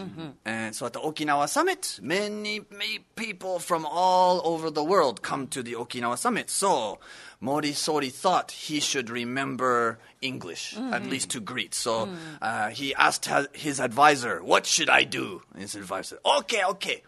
[0.45, 5.47] And so at the Okinawa summit, many, many people from all over the world come
[5.47, 6.49] to the Okinawa summit.
[6.49, 6.99] So
[7.42, 11.74] Morisori thought he should remember English, at least to greet.
[11.74, 12.08] So
[12.42, 15.42] uh, he asked his advisor, What should I do?
[15.52, 17.02] And his advisor said, Okay, okay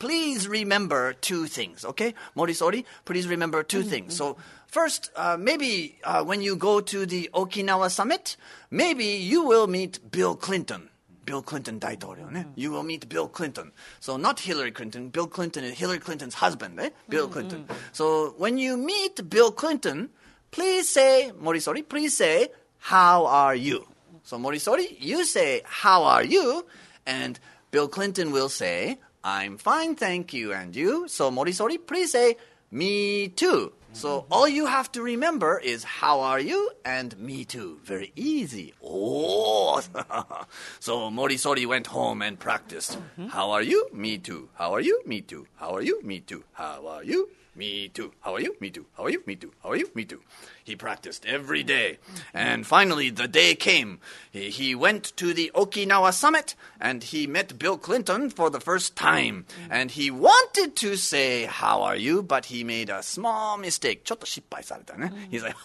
[0.00, 2.14] please remember two things, okay?
[2.36, 4.16] Morisori, please remember 2 things.
[4.16, 8.36] So, first, uh, maybe uh, when you go to the Okinawa summit,
[8.70, 10.88] maybe you will meet Bill Clinton.
[11.25, 12.47] Bill Clinton 大統領ね。
[12.55, 13.71] You will meet Bill Clinton.
[13.99, 15.09] So not Hillary Clinton.
[15.09, 16.91] Bill Clinton is Hillary Clinton's husband, eh?
[17.09, 17.65] Bill Clinton.
[17.93, 20.09] So when you meet Bill Clinton,
[20.51, 23.85] please say, Morisori, please say, how are you?
[24.23, 26.65] So Morisori, you say, how are you?
[27.05, 27.39] And
[27.71, 30.53] Bill Clinton will say, I'm fine, thank you.
[30.53, 31.07] And you?
[31.07, 32.37] So Morisori, please say,
[32.70, 33.72] me too.
[33.92, 34.32] So mm-hmm.
[34.32, 37.80] all you have to remember is how are you and me too.
[37.82, 38.74] Very easy.
[38.82, 39.82] Oh.
[40.80, 42.98] so Morisori went home and practiced.
[42.98, 43.28] Mm-hmm.
[43.28, 43.88] How are you?
[43.92, 44.48] Me too.
[44.54, 45.02] How are you?
[45.06, 45.46] Me too.
[45.56, 46.00] How are you?
[46.02, 46.44] Me too.
[46.52, 47.30] How are you?
[47.57, 48.11] Me too.
[48.19, 48.53] How are you?
[48.59, 48.85] Me too.
[48.97, 49.23] How are you?
[49.25, 49.53] Me too.
[49.63, 49.89] How are you?
[49.95, 50.19] Me too.
[50.61, 51.99] He practiced every day.
[52.33, 53.99] And finally, the day came.
[54.29, 58.97] He, he went to the Okinawa summit and he met Bill Clinton for the first
[58.97, 59.45] time.
[59.69, 62.21] And he wanted to say, How are you?
[62.23, 64.03] But he made a small mistake.
[64.03, 65.13] ちょっと失敗されたね.
[65.31, 65.55] He's like,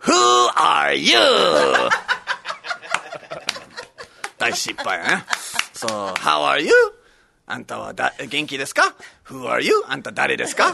[0.00, 0.12] Who
[0.54, 1.16] are you?
[4.36, 5.24] 大失敗ね。
[5.72, 6.72] So, how are you?
[7.46, 8.94] あんたはだ元気ですか
[9.26, 9.82] ?Who are you?
[9.88, 10.72] あんた誰ですか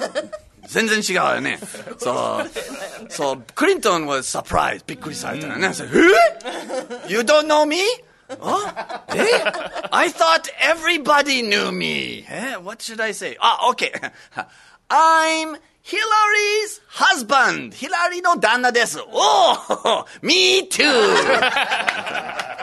[0.67, 1.59] 全然違うよね。
[1.99, 3.11] そう。
[3.11, 4.85] そう、クリントン was surprised.
[4.87, 5.69] びっくりされたよね。
[5.69, 7.79] So, え ?You don't know me?
[8.41, 9.23] あえ
[9.91, 12.27] I thought everybody knew me.
[12.29, 13.39] え What should I say?
[13.41, 13.91] あ、OK.
[14.91, 17.75] I'm Hillary's husband.
[17.75, 19.01] ヒラリーの旦那です。
[19.01, 20.85] おお !Me too!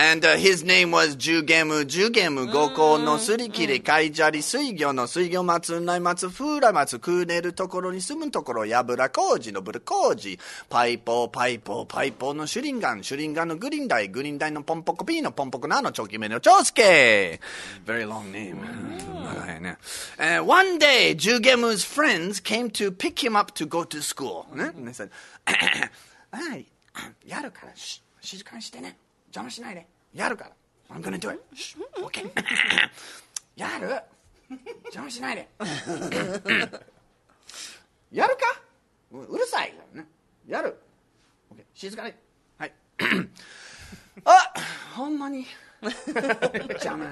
[0.00, 5.80] And uh, his name was Jugemu Jugemu Goko no Surikiri Kaijari Suigyo no Suigyo Matsu
[5.80, 10.38] Nai Matsu Fura Matsu Kuneru Tokoro ni Sumu Tokoro Yabura Koji no Buru Koji
[10.70, 15.80] Paipo Paipo Paipo no Shuringan Shuringan no Gurindai Gurindai no Pompoco P no Pompoco Na
[15.80, 17.40] no Chokime no Chosuke
[17.84, 18.60] Very long name
[20.16, 24.86] uh, One day Jugemu's friends came to pick him up to go to school And
[24.86, 25.10] they said
[26.30, 26.66] はい
[27.26, 28.96] やるからし静かにしてね
[29.28, 29.86] 邪魔しないで。
[30.14, 30.50] やるから。
[30.90, 31.40] I'm gonna do it
[32.02, 32.30] OK
[33.56, 34.00] やる
[34.84, 35.48] 邪魔しないで
[38.10, 38.62] やるか
[39.12, 40.08] ううるさいからね
[40.46, 40.78] やる
[41.54, 42.14] OK 静かに
[42.56, 42.72] はい
[44.24, 44.54] あ
[44.96, 45.18] ほん。
[45.18, 45.44] まに
[45.82, 47.04] 邪魔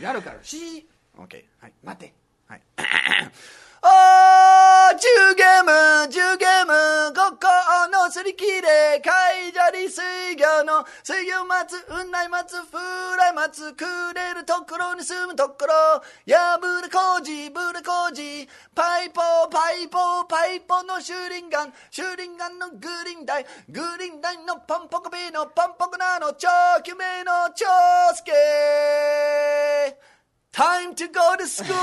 [0.00, 2.14] やるからし OK はい待って
[2.48, 2.62] はい。
[3.82, 7.46] あー、ジュゲム、ジュゲム、ここ
[7.92, 10.02] のすり切れ、海砂利水
[10.36, 28.32] 魚の、水魚松、雲内松、風来松、くれるところに住むところ、やぶる工事、ぶる工事、パイポー、パイポー、パイポーのシューリンガン、シューリンガンのグリーンダイ、グリーンダイのポンポコピーのポンポコナのチョキメのチョスケ
[30.52, 31.66] Time to go to school!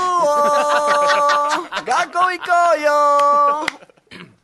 [1.86, 3.66] 学校行こうよ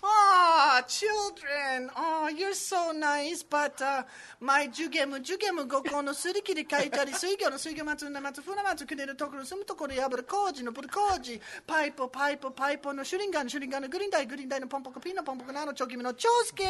[0.00, 4.04] Ah, children, oh, you're so nice, but uh,
[4.40, 16.64] my ジュゲム、ジュゲム五校のすり切り書いたり、水魚の水魚松、な松、船松、くれるところ、住むところ、やぶる工事のぶる工事、パイポ、パイポ、パイポのシュリンガン、シュリンガンのグリーンダイ、グリーンダイのポンポコ、ピーのポンポコ、ナのチョキミのチョウスケ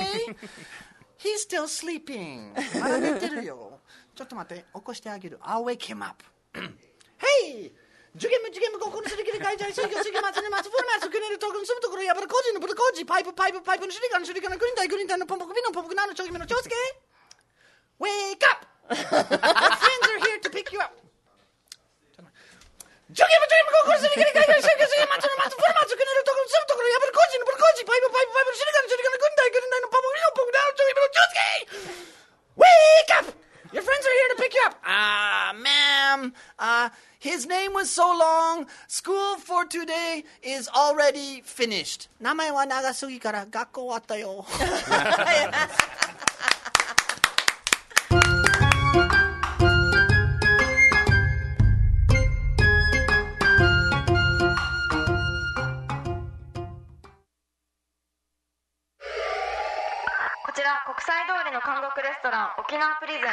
[1.18, 2.54] He's still sleeping.
[2.80, 3.80] まだ寝てるよ。
[4.16, 5.38] ちょっと待って、起こしてあげる。
[5.42, 6.24] I'll wake him up.
[6.54, 7.72] Hey,
[8.16, 16.74] 受験無受験無高校のすり切り会社水魚水魚祭り松フォルマスクネルトークン住むところやばる個人のブルコージパイプパイプパイプのシリカのシリカのグリーンタイグリーンタイのポンポクビのポンポクナの長姫の長介
[18.00, 18.66] Wake up!
[18.90, 20.90] Your friends are here to pick you up
[23.08, 31.38] 受験無受験無高校のすり切り会社水魚水魚松の松フォルマスクネルトークン住むところやばる個人のブルコージパイプパイプパイプのシリカのシリカのグリーンタイグリーンタイのポンポクビのポンポクナの長姫の長介
[32.58, 33.47] Wake up!
[33.72, 34.80] Your friends are here to pick you up.
[34.84, 36.32] Ah, ma'am.
[36.58, 36.88] Uh,
[37.18, 38.66] his name was so long.
[38.86, 42.08] School for today is already finished.
[42.22, 44.46] Namae wa Nagasugikara gakko wattayo.
[61.68, 63.28] 韓国レストラン沖縄プリズン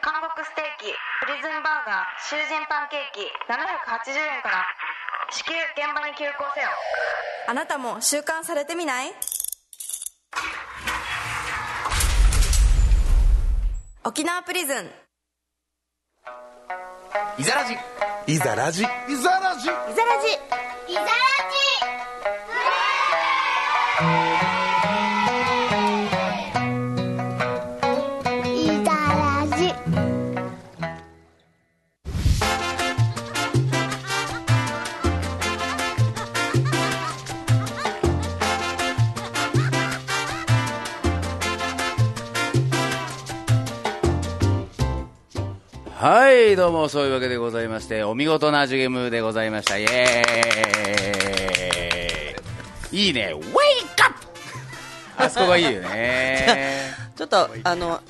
[0.00, 0.88] 韓国ステーキ
[1.20, 4.64] プリズンバーガー囚人パンケーキ780円から。
[5.30, 6.68] 至急現場に急行せよ。
[7.46, 9.12] あなたも習慣されてみない？
[14.04, 14.90] 沖縄プリズン。
[17.36, 17.76] いざらじ
[18.32, 18.82] いざラジ。
[18.82, 19.68] いざラジ。
[19.68, 19.84] いざら
[20.24, 20.28] じ
[20.88, 21.04] いざら
[24.00, 24.53] いざ
[46.06, 49.78] はい、どうも、そういうわけでございまして、お見事なジュゲムでございました。
[49.78, 53.50] イエーイいいね、ウェイク
[54.04, 56.92] アップあそこがいいよね。
[57.16, 58.02] ちょっと、あの、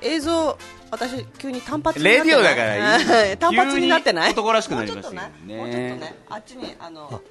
[0.00, 0.58] 映像、
[0.90, 2.34] 私、急に単発になレってない？
[2.34, 2.96] ディオだから
[3.30, 3.36] いい。
[3.38, 4.32] 単発になってない？
[4.32, 5.96] 男らしくなりましたよもうちょっとね。
[6.00, 7.22] ね、あっちに、あの、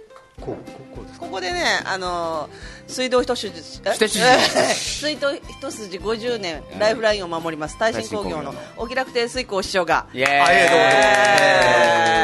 [0.41, 2.49] こうこうこここでね、あの
[2.87, 10.07] 水道一筋、 水道一筋50年、ライフラインを守ります、耐震工業のお気楽亭水耕師匠が。
[10.11, 10.55] ありがとうござい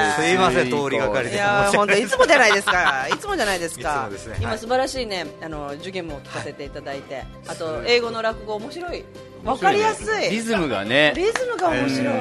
[0.07, 0.22] ます。
[0.22, 1.36] すいません通りがかりで。
[1.36, 4.09] いやー本当 いつもじゃないですか、いつもじゃないですか。
[4.18, 4.32] すね。
[4.34, 4.41] はい。
[4.41, 9.05] 今素晴らしいね、あの受験も聞かせていただいて、あと英語の落語面白い、
[9.43, 10.30] わかりやすい。
[10.32, 11.13] リズムがね。
[11.15, 12.11] リズムが面白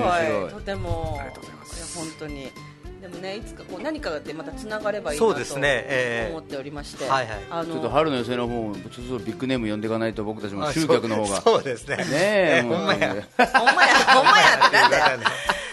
[0.49, 1.19] い、とても。
[1.21, 1.77] ありがとうございます。
[1.77, 2.53] いや本当に。
[3.01, 7.39] でもね、いつかこう何かでまたつながればいいなとそうですねええ思っておりまして、はいはい。
[7.51, 11.29] あのちょっと春の寄せの方もちょっとビッグネーム呼んでいかないと僕たちもあ集客の方が。
[11.29, 11.97] そうそうですね。
[11.97, 13.15] ねええ ほんまや。
[13.15, 15.19] ほんまや、ほんまやってなんだよ。
[15.19, 15.25] ね。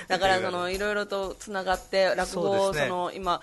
[0.08, 3.42] だからそのいろいろとつながって落語をその今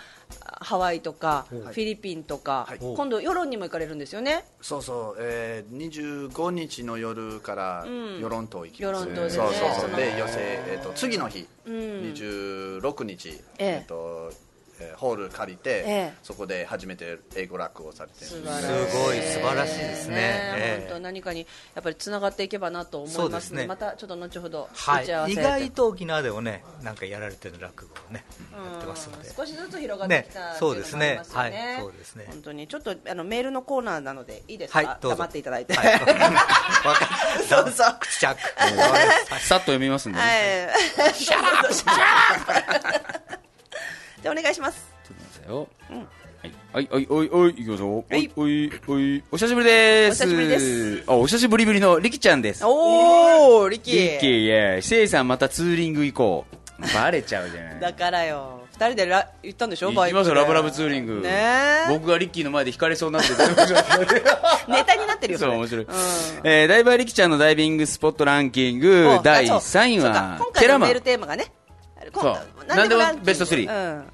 [0.60, 4.44] ハワイとかフィリピンとか今度世論にも行かれるんですよね？
[4.60, 8.20] そうそう、えー、25日の夜からうん。
[8.20, 9.30] 与論島行きます、与論島でね。
[9.30, 9.96] そうそうそう。
[9.96, 11.74] で寄せ、えー、と次の日、うん。
[12.12, 13.82] 26日、ええ。
[13.82, 14.32] えーと
[14.80, 16.12] えーホール借りて、ええ。
[16.22, 20.16] そこで初めて英語落語をされてすごい素晴らしいですね。
[20.18, 23.66] ええ本当何かにやっぱりつながっていけばなと思いますね。
[23.66, 25.04] またちょっと後ほどはい。
[25.04, 25.32] 打ち合わせ。
[25.32, 28.24] 意外と沖縄でもねなんかやられてる落語をね
[28.56, 28.72] うん。
[28.72, 29.18] やってますんで。
[29.34, 31.22] 少しずつ広がってきたねそうですね。
[31.32, 32.24] はいそうですね。
[32.28, 35.16] 本当にちょっとあのメールのコーナーなのでいいですか、はいどうぞ。
[35.16, 36.00] 黙っていただいて、はい
[37.48, 37.96] そうそう。
[38.00, 41.14] 口チャックさっと読みますんでね、はい。
[41.14, 43.39] シャープシャープ
[44.22, 44.90] じゃあお願いします。
[45.48, 45.68] よ
[46.42, 48.14] はい、はい、はい、おい、おい、いきましょう。
[48.14, 50.22] おい、おい、おい、お久しぶりです。
[50.22, 51.04] お久しぶりです。
[51.06, 52.64] あ、お久しぶりぶりのリキちゃんです。
[52.64, 53.92] おー、リキ。
[53.92, 56.56] リキ、いや、せいさんまたツーリング行こう。
[56.94, 57.80] バレちゃうじゃない。
[57.80, 58.60] だからよ。
[58.72, 59.92] 二人でラ行ったんでしょ？
[59.92, 61.20] バイ行きましょう、ラブラブツーリング。
[61.20, 63.42] ねえ僕がリッキーの前で轢かれそうになってて。
[64.68, 65.38] ネタになってるよ。
[65.38, 65.86] そう、面白い。
[66.44, 71.00] えー、ダイバーリキちゃんのダイビングスポットランキングお第あ3位は今、回のメール。
[71.02, 71.52] テーマがね。
[72.20, 74.04] そう今なんでもベスト3うん。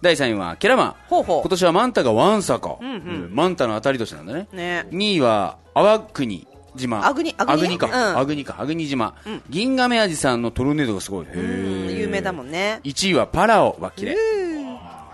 [0.00, 0.94] 第3位はケラマン。
[1.08, 2.76] 今年はマンタがワンサか。
[2.80, 4.48] うんうんうんマンタの当たり年なんだね。
[4.52, 6.46] ね2位は淡国
[6.76, 7.06] 島。
[7.06, 7.86] あぐにあぐにか。
[7.86, 8.56] うんあぐにか。
[8.58, 9.14] あぐに島。
[9.48, 11.26] 銀亀アジさんのトルネードがすごい。
[11.26, 12.80] へうんー有名だもんね。
[12.84, 14.16] 1位はパラオは綺麗。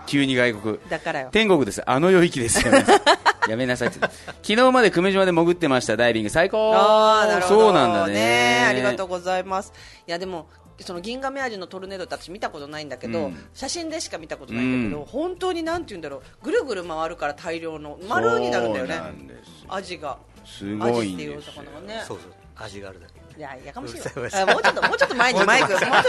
[0.07, 0.79] 急に外国。
[0.89, 1.29] だからよ。
[1.31, 1.81] 天国です。
[1.89, 2.85] あの世行きですよね。
[3.47, 3.99] やめなさいって。
[3.99, 6.29] 昨日まで久米島で潜ってました、ダイビング。
[6.29, 7.61] 最高ああ、なるほど。
[7.61, 8.65] そうなんだね。
[8.67, 9.73] ありがとうございます。
[10.07, 10.47] いや、でも、
[10.83, 13.45] その銀亀味のトルネードって私見たことないんだけど、うん。
[13.53, 15.05] 写真でしか見たことないんだけど、うん。
[15.05, 18.95] 本当になんて言うんだろう、ぐるぐる回るから大量の丸になるんだよね。
[18.95, 19.41] そうなんです。
[19.67, 20.17] 味が。
[20.45, 22.03] すごいん味っていうおですよね。
[22.07, 22.31] そうそう。
[22.55, 23.21] 味があるだけ。
[23.37, 26.01] いや、やかましいわごめんなさいあもうちょっと、もうちょっと前にマイク、もうちょっと、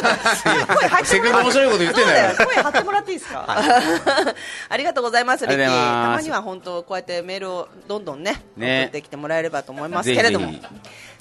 [1.04, 1.30] せっか？
[1.30, 2.04] く面白いこと言ってん
[2.46, 3.44] 声張ってもらっていいですか、
[4.68, 5.66] ありがとうございます、リッキー。
[5.66, 8.82] たまには本当、こうやってメールをどんどんね、ね。
[8.86, 10.46] 送ってきてもらえればと思いますけれども。
[10.46, 10.68] ぜひぜ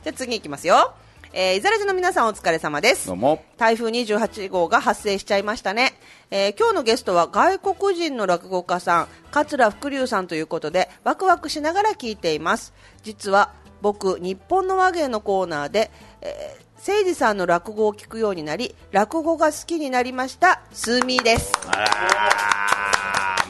[0.04, 0.94] じゃあ次いきますよ。
[1.34, 3.08] えー、イザラジの皆さんお疲れ様です。
[3.08, 3.42] どうも。
[3.58, 5.94] 台風28号が発生しちゃいましたね、
[6.30, 12.74] えー今日のゲストは外国人の落語家さん桂福龍さんということでワクワクしながら聞いています。
[13.04, 15.90] 実は僕日本の和芸のコーナーで、
[16.22, 21.52] えー誠司さんの落語を聞くようになり落語が好きになりましたスーミーです。
[21.68, 22.81] あらー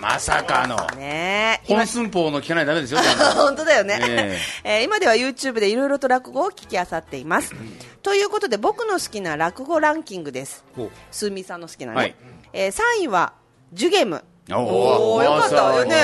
[0.02, 0.76] まさかの。
[0.98, 1.62] ね。
[1.66, 3.00] 本寸法の聞かないとダメですよ。
[3.36, 4.80] 本当だよね、ええ。
[4.82, 7.54] ー今では YouTube でいろいろと落語を聞きあさっています、
[8.02, 10.64] ということで僕の好きな落語ランキングです。
[11.12, 12.16] スーミーさんの好きなね、はい。
[12.52, 13.34] えー3位は
[13.74, 14.58] ジュゲムおー。
[14.58, 15.96] おーよかったよね。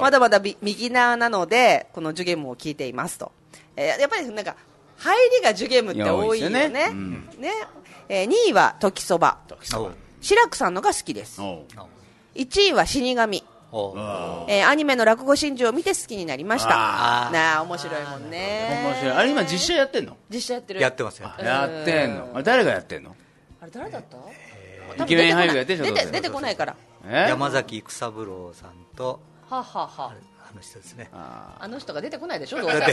[0.00, 3.30] まだまだビビギナーなのでこのジュゲムを聞いていますと、
[3.76, 4.56] えーやっぱりなんか
[4.96, 6.60] 入りがジュゲムって多いよね。
[6.60, 6.90] いや多いですよね。
[7.38, 7.52] ね。
[8.08, 9.36] えー2位は時そば。
[10.22, 11.42] 志らくさんのが好きです
[12.34, 13.44] 1位は死神。
[14.48, 16.68] えーアニメの落語真珠を見て好きになりました。
[17.32, 18.82] なあ面白いもんね。
[18.84, 19.12] 面白い。
[19.12, 20.16] あれ今実写やってんの？
[20.30, 20.80] 実写やってる。
[20.80, 21.28] やってますよ。
[21.40, 22.30] やってんの？
[22.34, 23.16] あれ誰がやってんの？
[23.60, 24.02] あれ誰だっ
[24.96, 25.04] た？
[25.04, 26.04] イケメン俳優やってんでしょどうせ。
[26.04, 26.76] 出て出てこないから。
[27.08, 27.26] え？
[27.30, 29.20] 山崎育三郎さんと
[29.50, 30.12] はあはあはあ。
[30.48, 31.10] あの人ですね。
[31.12, 32.80] あの人が出てこないでしょどうせ。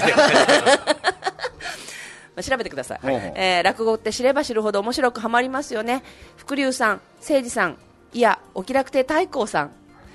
[2.49, 3.33] 調べてください、ほうほう。
[3.35, 6.01] えー落語って知れば知るほど面白くはまりますよね。
[6.37, 7.77] 福龍さん誠司さん
[8.13, 9.71] いやお気楽亭太閤さん。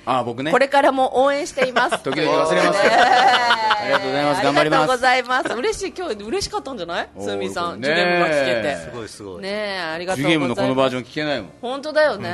[0.08, 0.52] あ僕ね。
[0.52, 1.98] これからも応援しています。
[2.04, 2.82] 時々忘れます。
[2.82, 4.42] けどありがとうございます。
[4.44, 5.48] 頑張りありがとうごますざいます。
[5.54, 5.94] 嬉しい。
[5.96, 7.08] 今日嬉しかったんじゃない？
[7.18, 7.80] スーミーさん。
[7.80, 8.76] ねジュゲムが聞けて。
[8.76, 9.42] すごいすごい。
[9.42, 10.46] ねえありがとジうございます。
[10.46, 11.50] ュゲームのこのバージョン聞けないもん。
[11.62, 12.30] 本当だよね、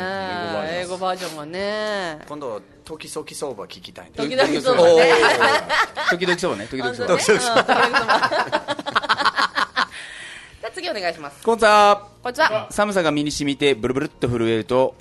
[0.74, 2.18] 英英語バージョンがね。
[2.28, 5.12] 今度時々相場聞きたい時々そうだね。
[6.10, 6.66] 時々そう ね。
[6.66, 7.16] 時々そう本当ね。
[7.16, 7.64] うん時々そう
[10.62, 11.42] じゃあ次お願いします。
[11.42, 12.02] こんにちは。
[12.22, 12.66] こんにちは。
[12.70, 14.94] 寒さが身に染みてブルブルっと震えると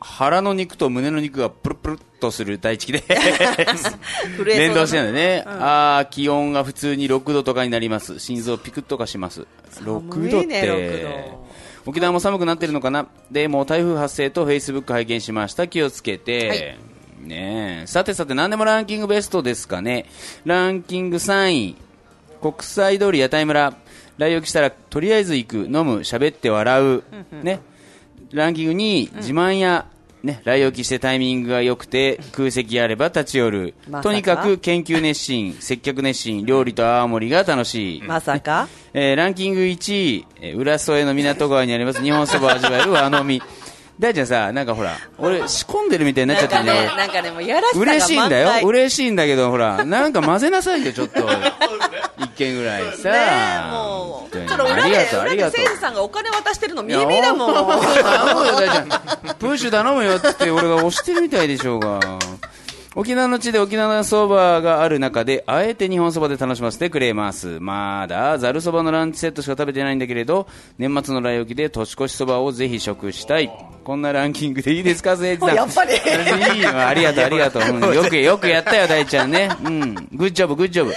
[0.00, 3.00] 腹の肉と胸の肉がプルプルっとする大地で。
[3.08, 5.52] 震え連動してるんだね、うん。
[5.52, 8.18] あー気温が普通に6度とかになります。
[8.18, 9.46] 心臓ピクッとかします。
[9.80, 11.36] 6度って。
[11.86, 13.06] 沖縄も寒くなってるのかな？
[13.30, 15.66] でもう台風発生とフェイスブック拝見しました。
[15.66, 16.78] 気をつけて、はい。
[17.26, 17.86] ねえ。
[17.86, 20.06] さてさて何でもランキングベストですかね。
[20.44, 21.76] ランキング3位。
[22.40, 23.74] 国際通り屋台村。
[24.18, 25.56] 来沖したらとりあえず行く。
[25.64, 26.00] 飲む。
[26.00, 27.02] 喋って笑う、
[27.42, 27.60] ね
[28.32, 29.86] ランキング2位、自慢や、
[30.22, 38.68] ね、来沖してタイミングが良くて空席あれば立ち寄る、まとにかく研究熱心 接客熱心料理と泡盛が楽しい、まさか。
[38.94, 43.40] えーランキング1位、えー浦添の港川にあります日本そばを味わえる和飲み
[43.98, 46.86] 大ちゃんさなんかほら 俺仕込んでるみたいになっちゃってるね。
[46.96, 48.50] なんかねもうやらし嬉しいんだよ。
[48.66, 51.20] 嬉しいんだけどほら なんか混ぜなさいよちょっと。
[52.20, 53.10] 一件ぐらいさ。
[53.10, 53.16] ね
[53.68, 54.36] えもう。
[54.38, 55.60] ありがとうあ裏でりがとう。
[55.60, 57.54] 誠司さんがお金渡してるの耳だもん。
[57.54, 58.88] 頼むよ大ちゃん
[59.38, 61.98] プッシュ頼むよって俺が押してるみたいでしょうが
[62.98, 67.60] 沖縄の地で沖縄そばがある中であえて日本そばで楽しませてくれます。
[67.60, 73.52] まだざるそばのランチセットしか食べてないんだけれど年末の来沖で年越しそばをぜひ食したい
[73.84, 76.56] こんなランキングでいいですか誠司さんやっぱり。
[76.56, 76.76] いいよ。
[76.76, 77.24] ありがとう。
[77.24, 79.48] ありがとう、うんよく よくやったよ大ちゃんね。
[79.62, 79.94] うん。
[79.94, 80.94] グッジョブグッジョブ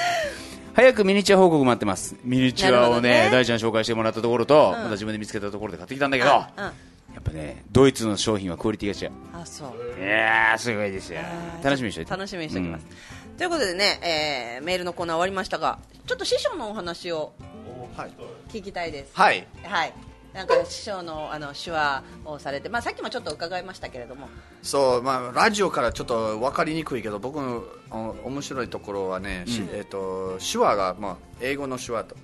[0.74, 2.16] 早くミニチュア報告待ってます。
[2.24, 3.30] ミニチュアをねね。
[3.32, 4.82] 大ちゃん紹介してもらったところと、うん。
[4.82, 6.72] また自分で見つけたところで買ってきたんだけど、うんうん
[7.14, 9.14] やっぱねドイツの商品はクオリティが違う。
[9.34, 10.00] あそう。
[10.00, 11.20] いやーすごいですよ。
[11.64, 12.02] 楽しみにして。
[12.02, 12.86] おいて楽しみにしておきます、
[13.38, 14.00] ということでね、
[14.58, 17.34] えーメールのコーナー終わりましたがちょっと師匠のお話を
[18.50, 19.12] 聞きたいです。
[19.14, 19.48] はい。
[19.64, 19.94] はい。
[20.34, 24.30] なんか師匠のあの手話をされて、まあ、さっきもちょっと伺いましたけれども。
[24.62, 32.16] そうまあ、ラジオからちょっと分かりにくいけど僕のお面白いところはね、しえー、と手話が、まあ、英語の手話と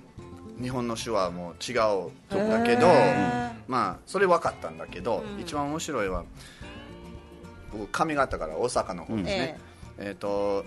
[0.60, 2.88] 日本の手話も違うとだけど、
[3.66, 6.24] まあ、それ分かったんだけど、一番面白いは
[7.72, 9.58] 僕上方から大阪の方ですね、
[9.98, 10.64] えっ、と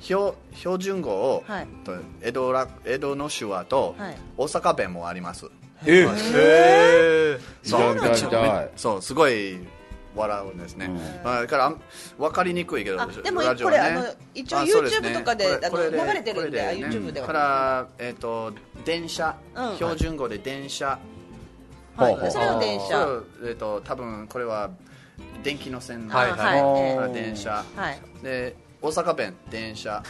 [0.00, 1.66] 標標準語を、はい。
[1.84, 4.16] と江戸ら江戸の手話とはい。
[4.36, 5.46] 大阪弁もあります。
[5.86, 9.58] えへそう見たい見たい見たいそうすごい
[10.14, 10.90] 笑うんですね、
[11.24, 11.80] まあだからあん
[12.18, 14.04] 分かりにくいけどあでもラジオこれあの
[14.34, 17.26] 一応 YouTube とかであの流れてるんで YouTube では。
[17.26, 18.52] から、えっと
[18.84, 19.76] 電車、うん。
[19.76, 20.98] 標準語で電車、
[21.96, 22.30] はい。
[22.30, 23.22] それを電車。
[23.46, 24.70] えっと多分これは
[25.42, 26.60] 電気の線の、はいはい。
[26.98, 28.00] あ電車、はい。
[28.22, 30.02] で大阪弁電車。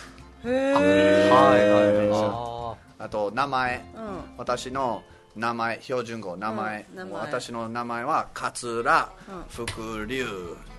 [0.45, 0.73] へー。
[0.75, 4.37] はいはい電あ車あと名前、うん。
[4.37, 5.03] 私の
[5.35, 7.21] 名前標準語名前,、うん名前。
[7.21, 9.67] 私の名前は桂うん。
[9.67, 10.25] 福龍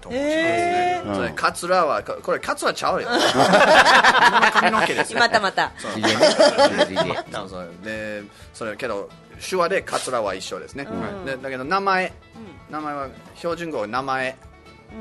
[0.01, 1.09] と申しますへー。
[1.09, 1.15] ね。
[1.15, 3.07] それ桂はここれ桂ちゃうよ。
[4.53, 5.19] 髪の毛です、ね。
[5.21, 5.71] またまた。
[5.79, 5.93] そう。
[7.83, 8.23] で
[8.53, 9.09] それけど
[9.49, 10.87] 手話で桂は一緒ですね。
[10.89, 11.25] うん。
[11.25, 12.13] でだけど名前。
[12.69, 14.35] 名前は標準語名前、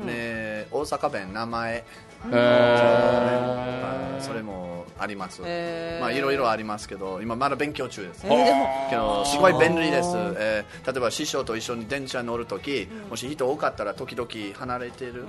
[0.05, 1.75] ね大阪弁名前。
[1.77, 4.21] へー。
[4.21, 4.72] それも
[5.03, 6.01] あります、へー。
[6.01, 8.89] まあいろいろありますけど今まだ勉強中です、えー。
[8.89, 15.25] けどすごい便利です、えー例えば師匠と一緒に電車に乗るとき、もし人多かったら時々離れてる、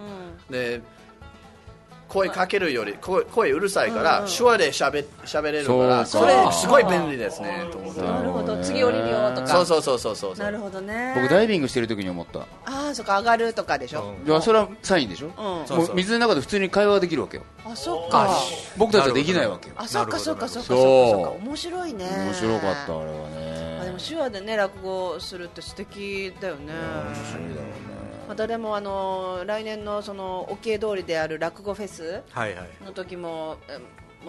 [0.49, 0.81] で
[2.09, 6.53] 声かけるより声声うるさいから、手話でしゃべしゃべれるからそれか。
[6.53, 7.67] すごい便利ですね。
[7.71, 8.03] と思って。
[8.03, 8.57] なるほど。
[8.59, 9.47] 次降りるよとか。
[9.47, 11.13] そうそうそうそうそうなるほどね。
[11.17, 12.41] 僕ダイビングしてる時に思った。
[12.41, 15.35] ああそっか上がるとかでしょ、いやそれはサインでしょ、うん。
[15.77, 17.43] もう水の中で普通に会話ができるわけよ。
[17.65, 18.29] あそっか。
[18.77, 19.75] 僕たちはできないわけよ。
[19.77, 21.31] あそっかそっかそっかそっかそか。
[21.45, 22.09] 面白いね。
[22.11, 23.79] 面白かったあれはね。
[23.83, 26.73] あでも手話でね落語するって素敵だよね。
[26.73, 32.85] 面白いだろうねまたでもあの来年のその沖江通りである落語フェスはいはい。
[32.85, 33.59] の時も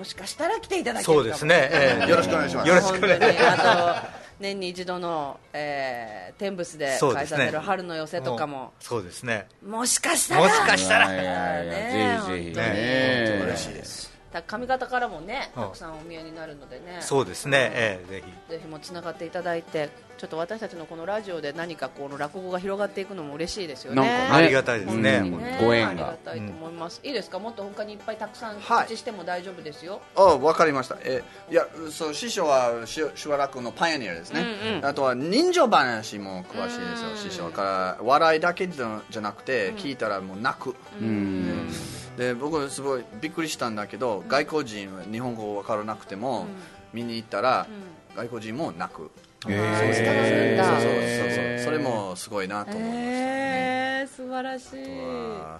[0.03, 1.69] しかしたら来ていただけるかもそうですね。
[1.71, 2.09] ええ。
[2.09, 2.67] よろしくお願いします。
[2.67, 3.33] よろしくお願い。
[3.33, 3.55] しま
[4.03, 8.73] す年に一度の、 えー、天仏で開催される春の寄せとかも。
[8.79, 9.47] そうですね。
[9.65, 10.41] もしかしたら。
[10.41, 11.09] もしかしたら。
[11.09, 12.55] ねぜひぜひ。
[12.55, 14.13] 本当にね嬉しいです。
[14.33, 15.63] だ髪型からもねうん。
[15.63, 16.97] たくさんお見えになるのでね。
[16.99, 17.71] そうですね。
[17.73, 18.51] ええぜひ。
[18.51, 24.01] ぜひもつながっていただいてちょっと私たちのこのラジオで何かこの落語が広がっていくのも嬉しいですよね。
[24.01, 24.43] なんかね。
[24.45, 25.43] ありがたいですね本当に。
[25.43, 25.89] 本ご縁が。
[25.89, 27.39] ありがたいと思います、いいですか？
[27.39, 30.97] もっと他にいっぱいたくさんはい告知しても大丈夫ですよ、あわかりました。
[31.03, 34.86] えいやそう師匠はししばらくのパイオニアですね、うんうん。
[34.86, 37.30] あとは人情話も詳しいですよ。
[37.30, 41.70] 師匠から笑いだけじゃなくて、聞いたらもう泣く、うん。
[42.18, 46.47] で僕すごいびっくりしたんだけど外国人は日本語分からなくても、
[46.93, 47.68] 見に行ったら、
[48.16, 49.11] 外国人も泣く、
[49.45, 50.65] そう伝わるんだ。
[50.65, 54.77] そうそうそれもすごいなと思う、えー、素晴らしい。
[55.01, 55.59] あ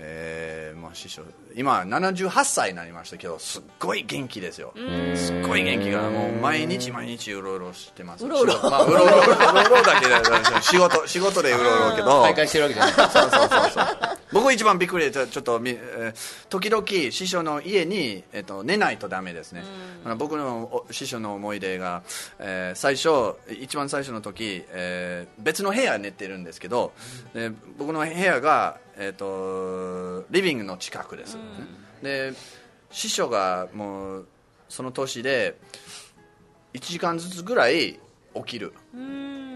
[0.00, 1.22] えーまあ、師匠
[1.56, 4.72] 今78歳になりましたけどすっごい元気ですよ。
[5.16, 8.24] すっごい元気がもう毎日毎日うろうろしてます。
[8.24, 8.54] うろうろ。
[8.70, 12.22] まあ、うろうろうろうろだけで仕事仕事でうろうろけど。
[12.22, 12.94] 徘徊してるわけじゃない。
[12.94, 13.86] そうそうそうそう。
[14.32, 19.62] 僕一番びっくりでちょっとみ、えー時々師匠の家に、えっと寝ないとダメですね、
[20.04, 22.02] あの僕のお師匠の思い出が、
[22.38, 26.92] えー最初一番最初の時、えー別の部屋寝てるんですけど、
[27.34, 31.38] で僕の部屋が、えっとリビングの近くです、
[32.02, 32.32] で
[32.90, 34.26] 師匠がもう
[34.68, 35.56] その年で
[36.74, 37.98] 1時間ずつぐらい
[38.34, 38.72] 起きる。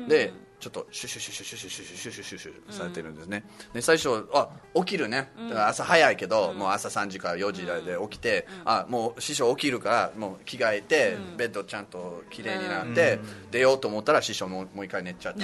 [0.09, 0.32] で
[0.62, 3.42] ちょっとシュシュシュシュシュシュシュシュシュシュされてるんですね、
[3.74, 13.18] で最初あ起きるね朝早いけど、もう朝3時から4時で起きて、あもう師匠起きるからもう着替えて、ベッドちゃんと綺麗になって、
[13.50, 15.40] 出ようと思ったら師匠ももう一回寝ちゃって、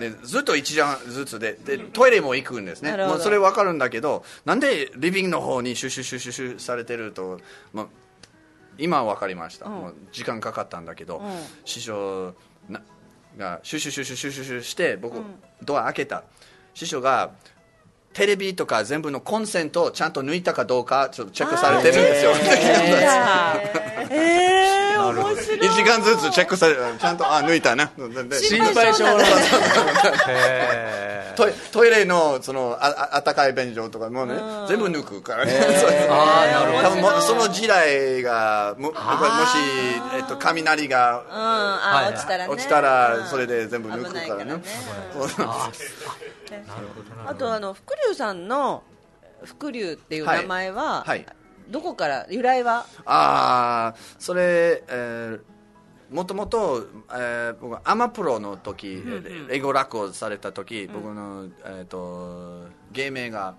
[0.00, 7.38] でずっと1時間ずつででトイレも行くんですねなるほどもうそれ分かるんだけどなんでリビングの方にシュシュシュシュシュされてると、
[7.72, 7.86] まあ、
[8.76, 11.22] 今は分かりました、もう時間かかったんだけど、
[11.64, 12.34] 師匠
[12.68, 12.82] な
[13.36, 15.20] がシュシュシュシュシュシュシュして僕、
[15.62, 16.24] ドア開けた
[16.74, 17.30] 師匠が
[18.12, 22.32] テレビとか全部のコンセントをちゃんと抜いたかどうかちょっとチェックされてるんですよ
[24.10, 29.18] えー、面白い1時間ずつチェックされちゃんとあ抜いたな心配性なん
[31.36, 34.34] トイトイレのそのああ暖かい便所とかもね、
[34.68, 35.90] 全部抜くからね、そう。
[36.10, 36.88] あーなるほど。
[37.02, 39.00] 多分その時代がももし、
[40.14, 41.26] えっと、雷がうん。
[41.30, 42.52] あ落ちたらね。
[42.52, 44.62] 落ちたらそれで全部抜くからね。
[45.12, 45.28] そう。
[47.26, 48.82] あとあの福龍さんの
[49.44, 51.26] 福龍っていう名前は、はい。
[51.68, 52.84] どこから由来は？
[53.06, 55.40] ああそれ、えー
[56.10, 59.02] もともと、えー僕はアマプロの時、
[59.48, 63.54] 英語落語された時、僕の、えー、と芸名が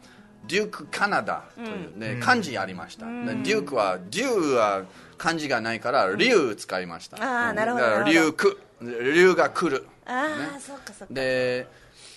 [0.47, 4.83] デュークカナダという、ね漢字ありました、でデュークはデューは
[5.17, 8.27] 漢字がないから竜使いました、あーなるほどだからなるほど。
[8.27, 9.87] 竜区竜が来る。
[10.05, 11.13] ああ、そうかそうか。
[11.13, 11.67] で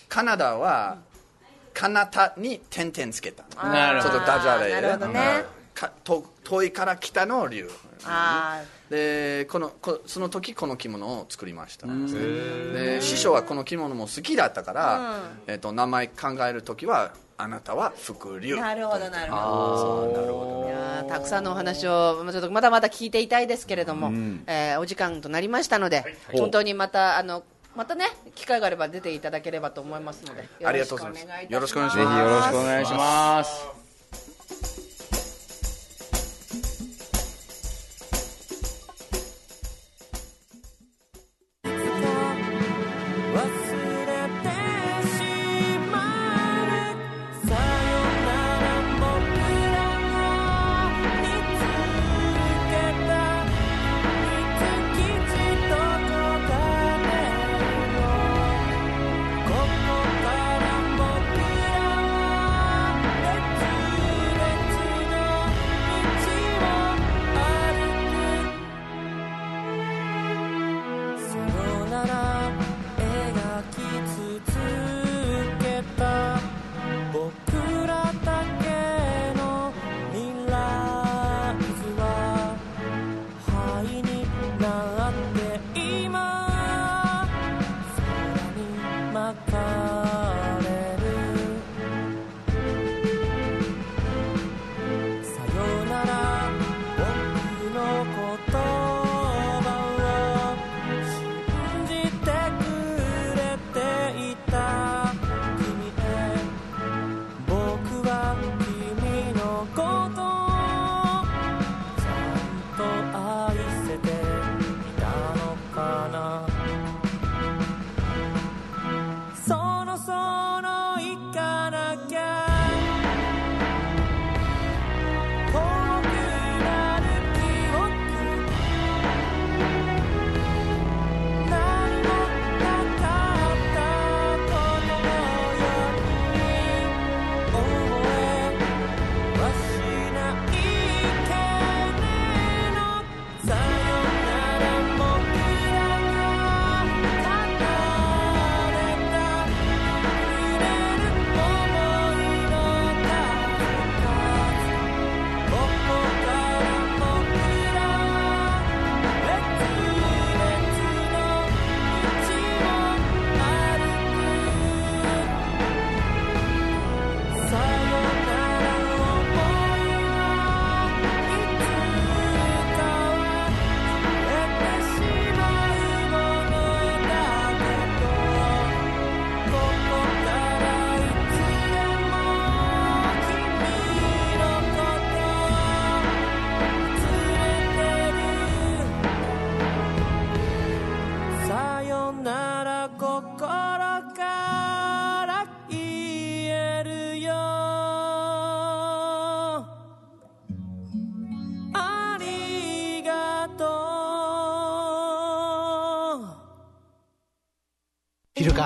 [0.08, 0.98] カナダは
[1.72, 3.44] カナタに点々つけた。
[3.62, 4.66] なるほどちょっとダジャレ。
[4.68, 5.44] でなるほどね
[6.44, 7.68] 遠いから来たの竜
[8.04, 11.86] あでこのこその時この着物を作りました。
[11.86, 20.66] で師匠はこの着物も好きだったから、えっと名前考える時はあなたは福あ竜なるほどなるほど。
[20.68, 24.12] いやーたくさんのお話をまあちょっとまだまだ聞いていたいですけれども、
[24.46, 27.42] えーお時間となりましたので、本当にまたあの
[27.74, 28.06] またね
[28.36, 31.52] 機会があれば出ていただければと思いますのでありがとうございます。
[31.52, 32.08] よろしくお願いします。
[32.08, 33.83] ぜひよろしくお願いします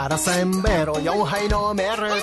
[0.09, 2.23] 昼からせんべろ4杯飲める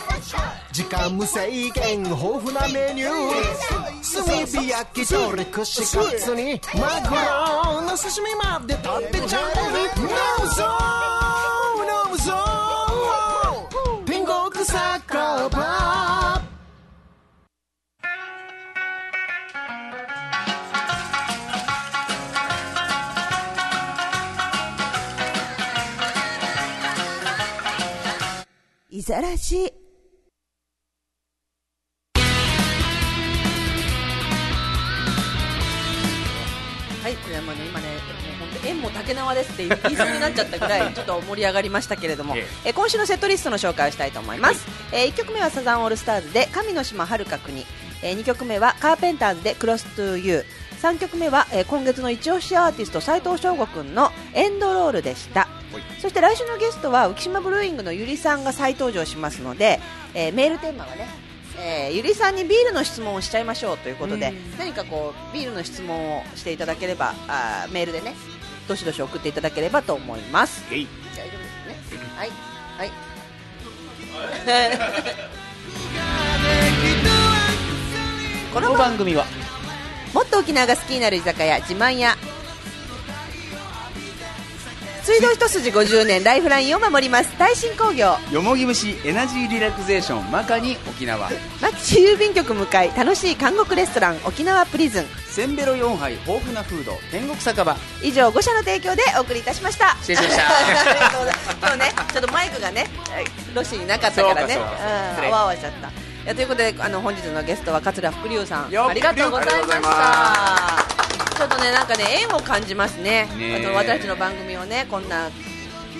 [0.71, 10.63] 時間無制限豊富なメニュー炭火焼き鳥串カツにマグロの刺身まで食べちゃう飲むぞ
[11.85, 12.33] 飲むぞ
[14.05, 14.75] 天国酒
[15.55, 15.74] 場
[29.05, 29.71] ざらし
[37.03, 42.69] はい、これはね、今ね、もう本当縁も竹縄ですって言いそうになっちゃったぐらい、 ちょっと盛り上がりましたけれども、ええ。
[42.71, 44.65] ー今週のセットリストの紹介をしたいと思います。
[44.91, 47.63] え1曲目はサザンオールスターズで神の島遥か国、
[48.01, 55.47] え2曲目はカーペンターズでクロストゥーユー、3曲目は、えー今月の一押しアーティスト斉藤翔吾くんのエンドロールでした。
[56.01, 59.79] そして来週のゲストは浮島ブルーイングのゆりさんが再登場しますので、
[60.13, 61.07] えーメールテーマはね、
[61.59, 68.15] えーゆりさんにビールの質問をしちゃいましょうということで、何かこうビールの質問をしていただければあーメールでね
[68.67, 70.63] どしどし送っていただければと思います。
[70.69, 71.99] 大丈夫ですね。
[72.15, 72.29] はい。
[72.77, 72.91] はい。
[78.53, 79.25] この番組は
[80.13, 82.15] もっと沖縄が好きになる居酒屋自慢屋
[85.05, 87.31] 水道一筋50年ライフラインを守ります。
[87.37, 88.17] 耐震工業。
[88.31, 91.29] よもぎ虫エナジーリラクゼーションマカニ沖縄。
[91.61, 95.05] 町郵便局向かい楽しい韓国レストラン沖縄プリズン。
[95.27, 97.77] せんべろ4杯豊富なフード天国酒場。
[98.01, 99.95] 以上5社の提供でお送りいたしました。
[100.01, 100.43] 失礼しました。
[101.61, 102.87] 今日ねちょっとマイクがね
[103.53, 104.55] ロシになかったからね。
[104.57, 105.71] あわあわしちゃっ
[106.25, 106.33] た。
[106.33, 108.65] ということであの本日のゲストは桂福龍さん。
[108.75, 110.84] ありがとうございました
[111.35, 113.27] ちょっとねなんかね縁を感じますね。
[113.37, 113.65] ねえ。
[113.65, 115.29] あの私たちの番組をねこんな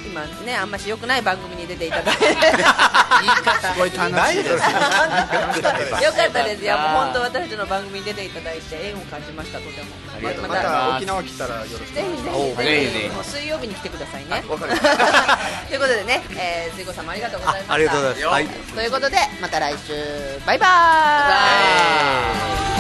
[0.06, 2.24] 今ねあんまし良くない番組に出ていただいて。
[3.16, 4.44] すごい楽しい。
[4.44, 4.52] です。
[4.52, 4.70] よか
[6.28, 6.64] ったです。
[6.64, 9.88] いやもう本当私たちの番組に出ていただいて縁を感じましたとても。
[10.16, 10.42] ありがとう。
[10.44, 13.10] またまた沖縄来たらよろしくぜひぜひおぜひぜひ。
[13.10, 14.44] もう水曜日に来てくださいね。
[14.48, 15.38] わかりました。
[15.68, 17.74] ということでね、えー、水郷さんもありがとうございました。
[17.74, 18.28] ありがとうございます。
[18.28, 18.46] はい。
[18.48, 20.40] ということでまた来週。
[20.46, 22.75] バイバーイ。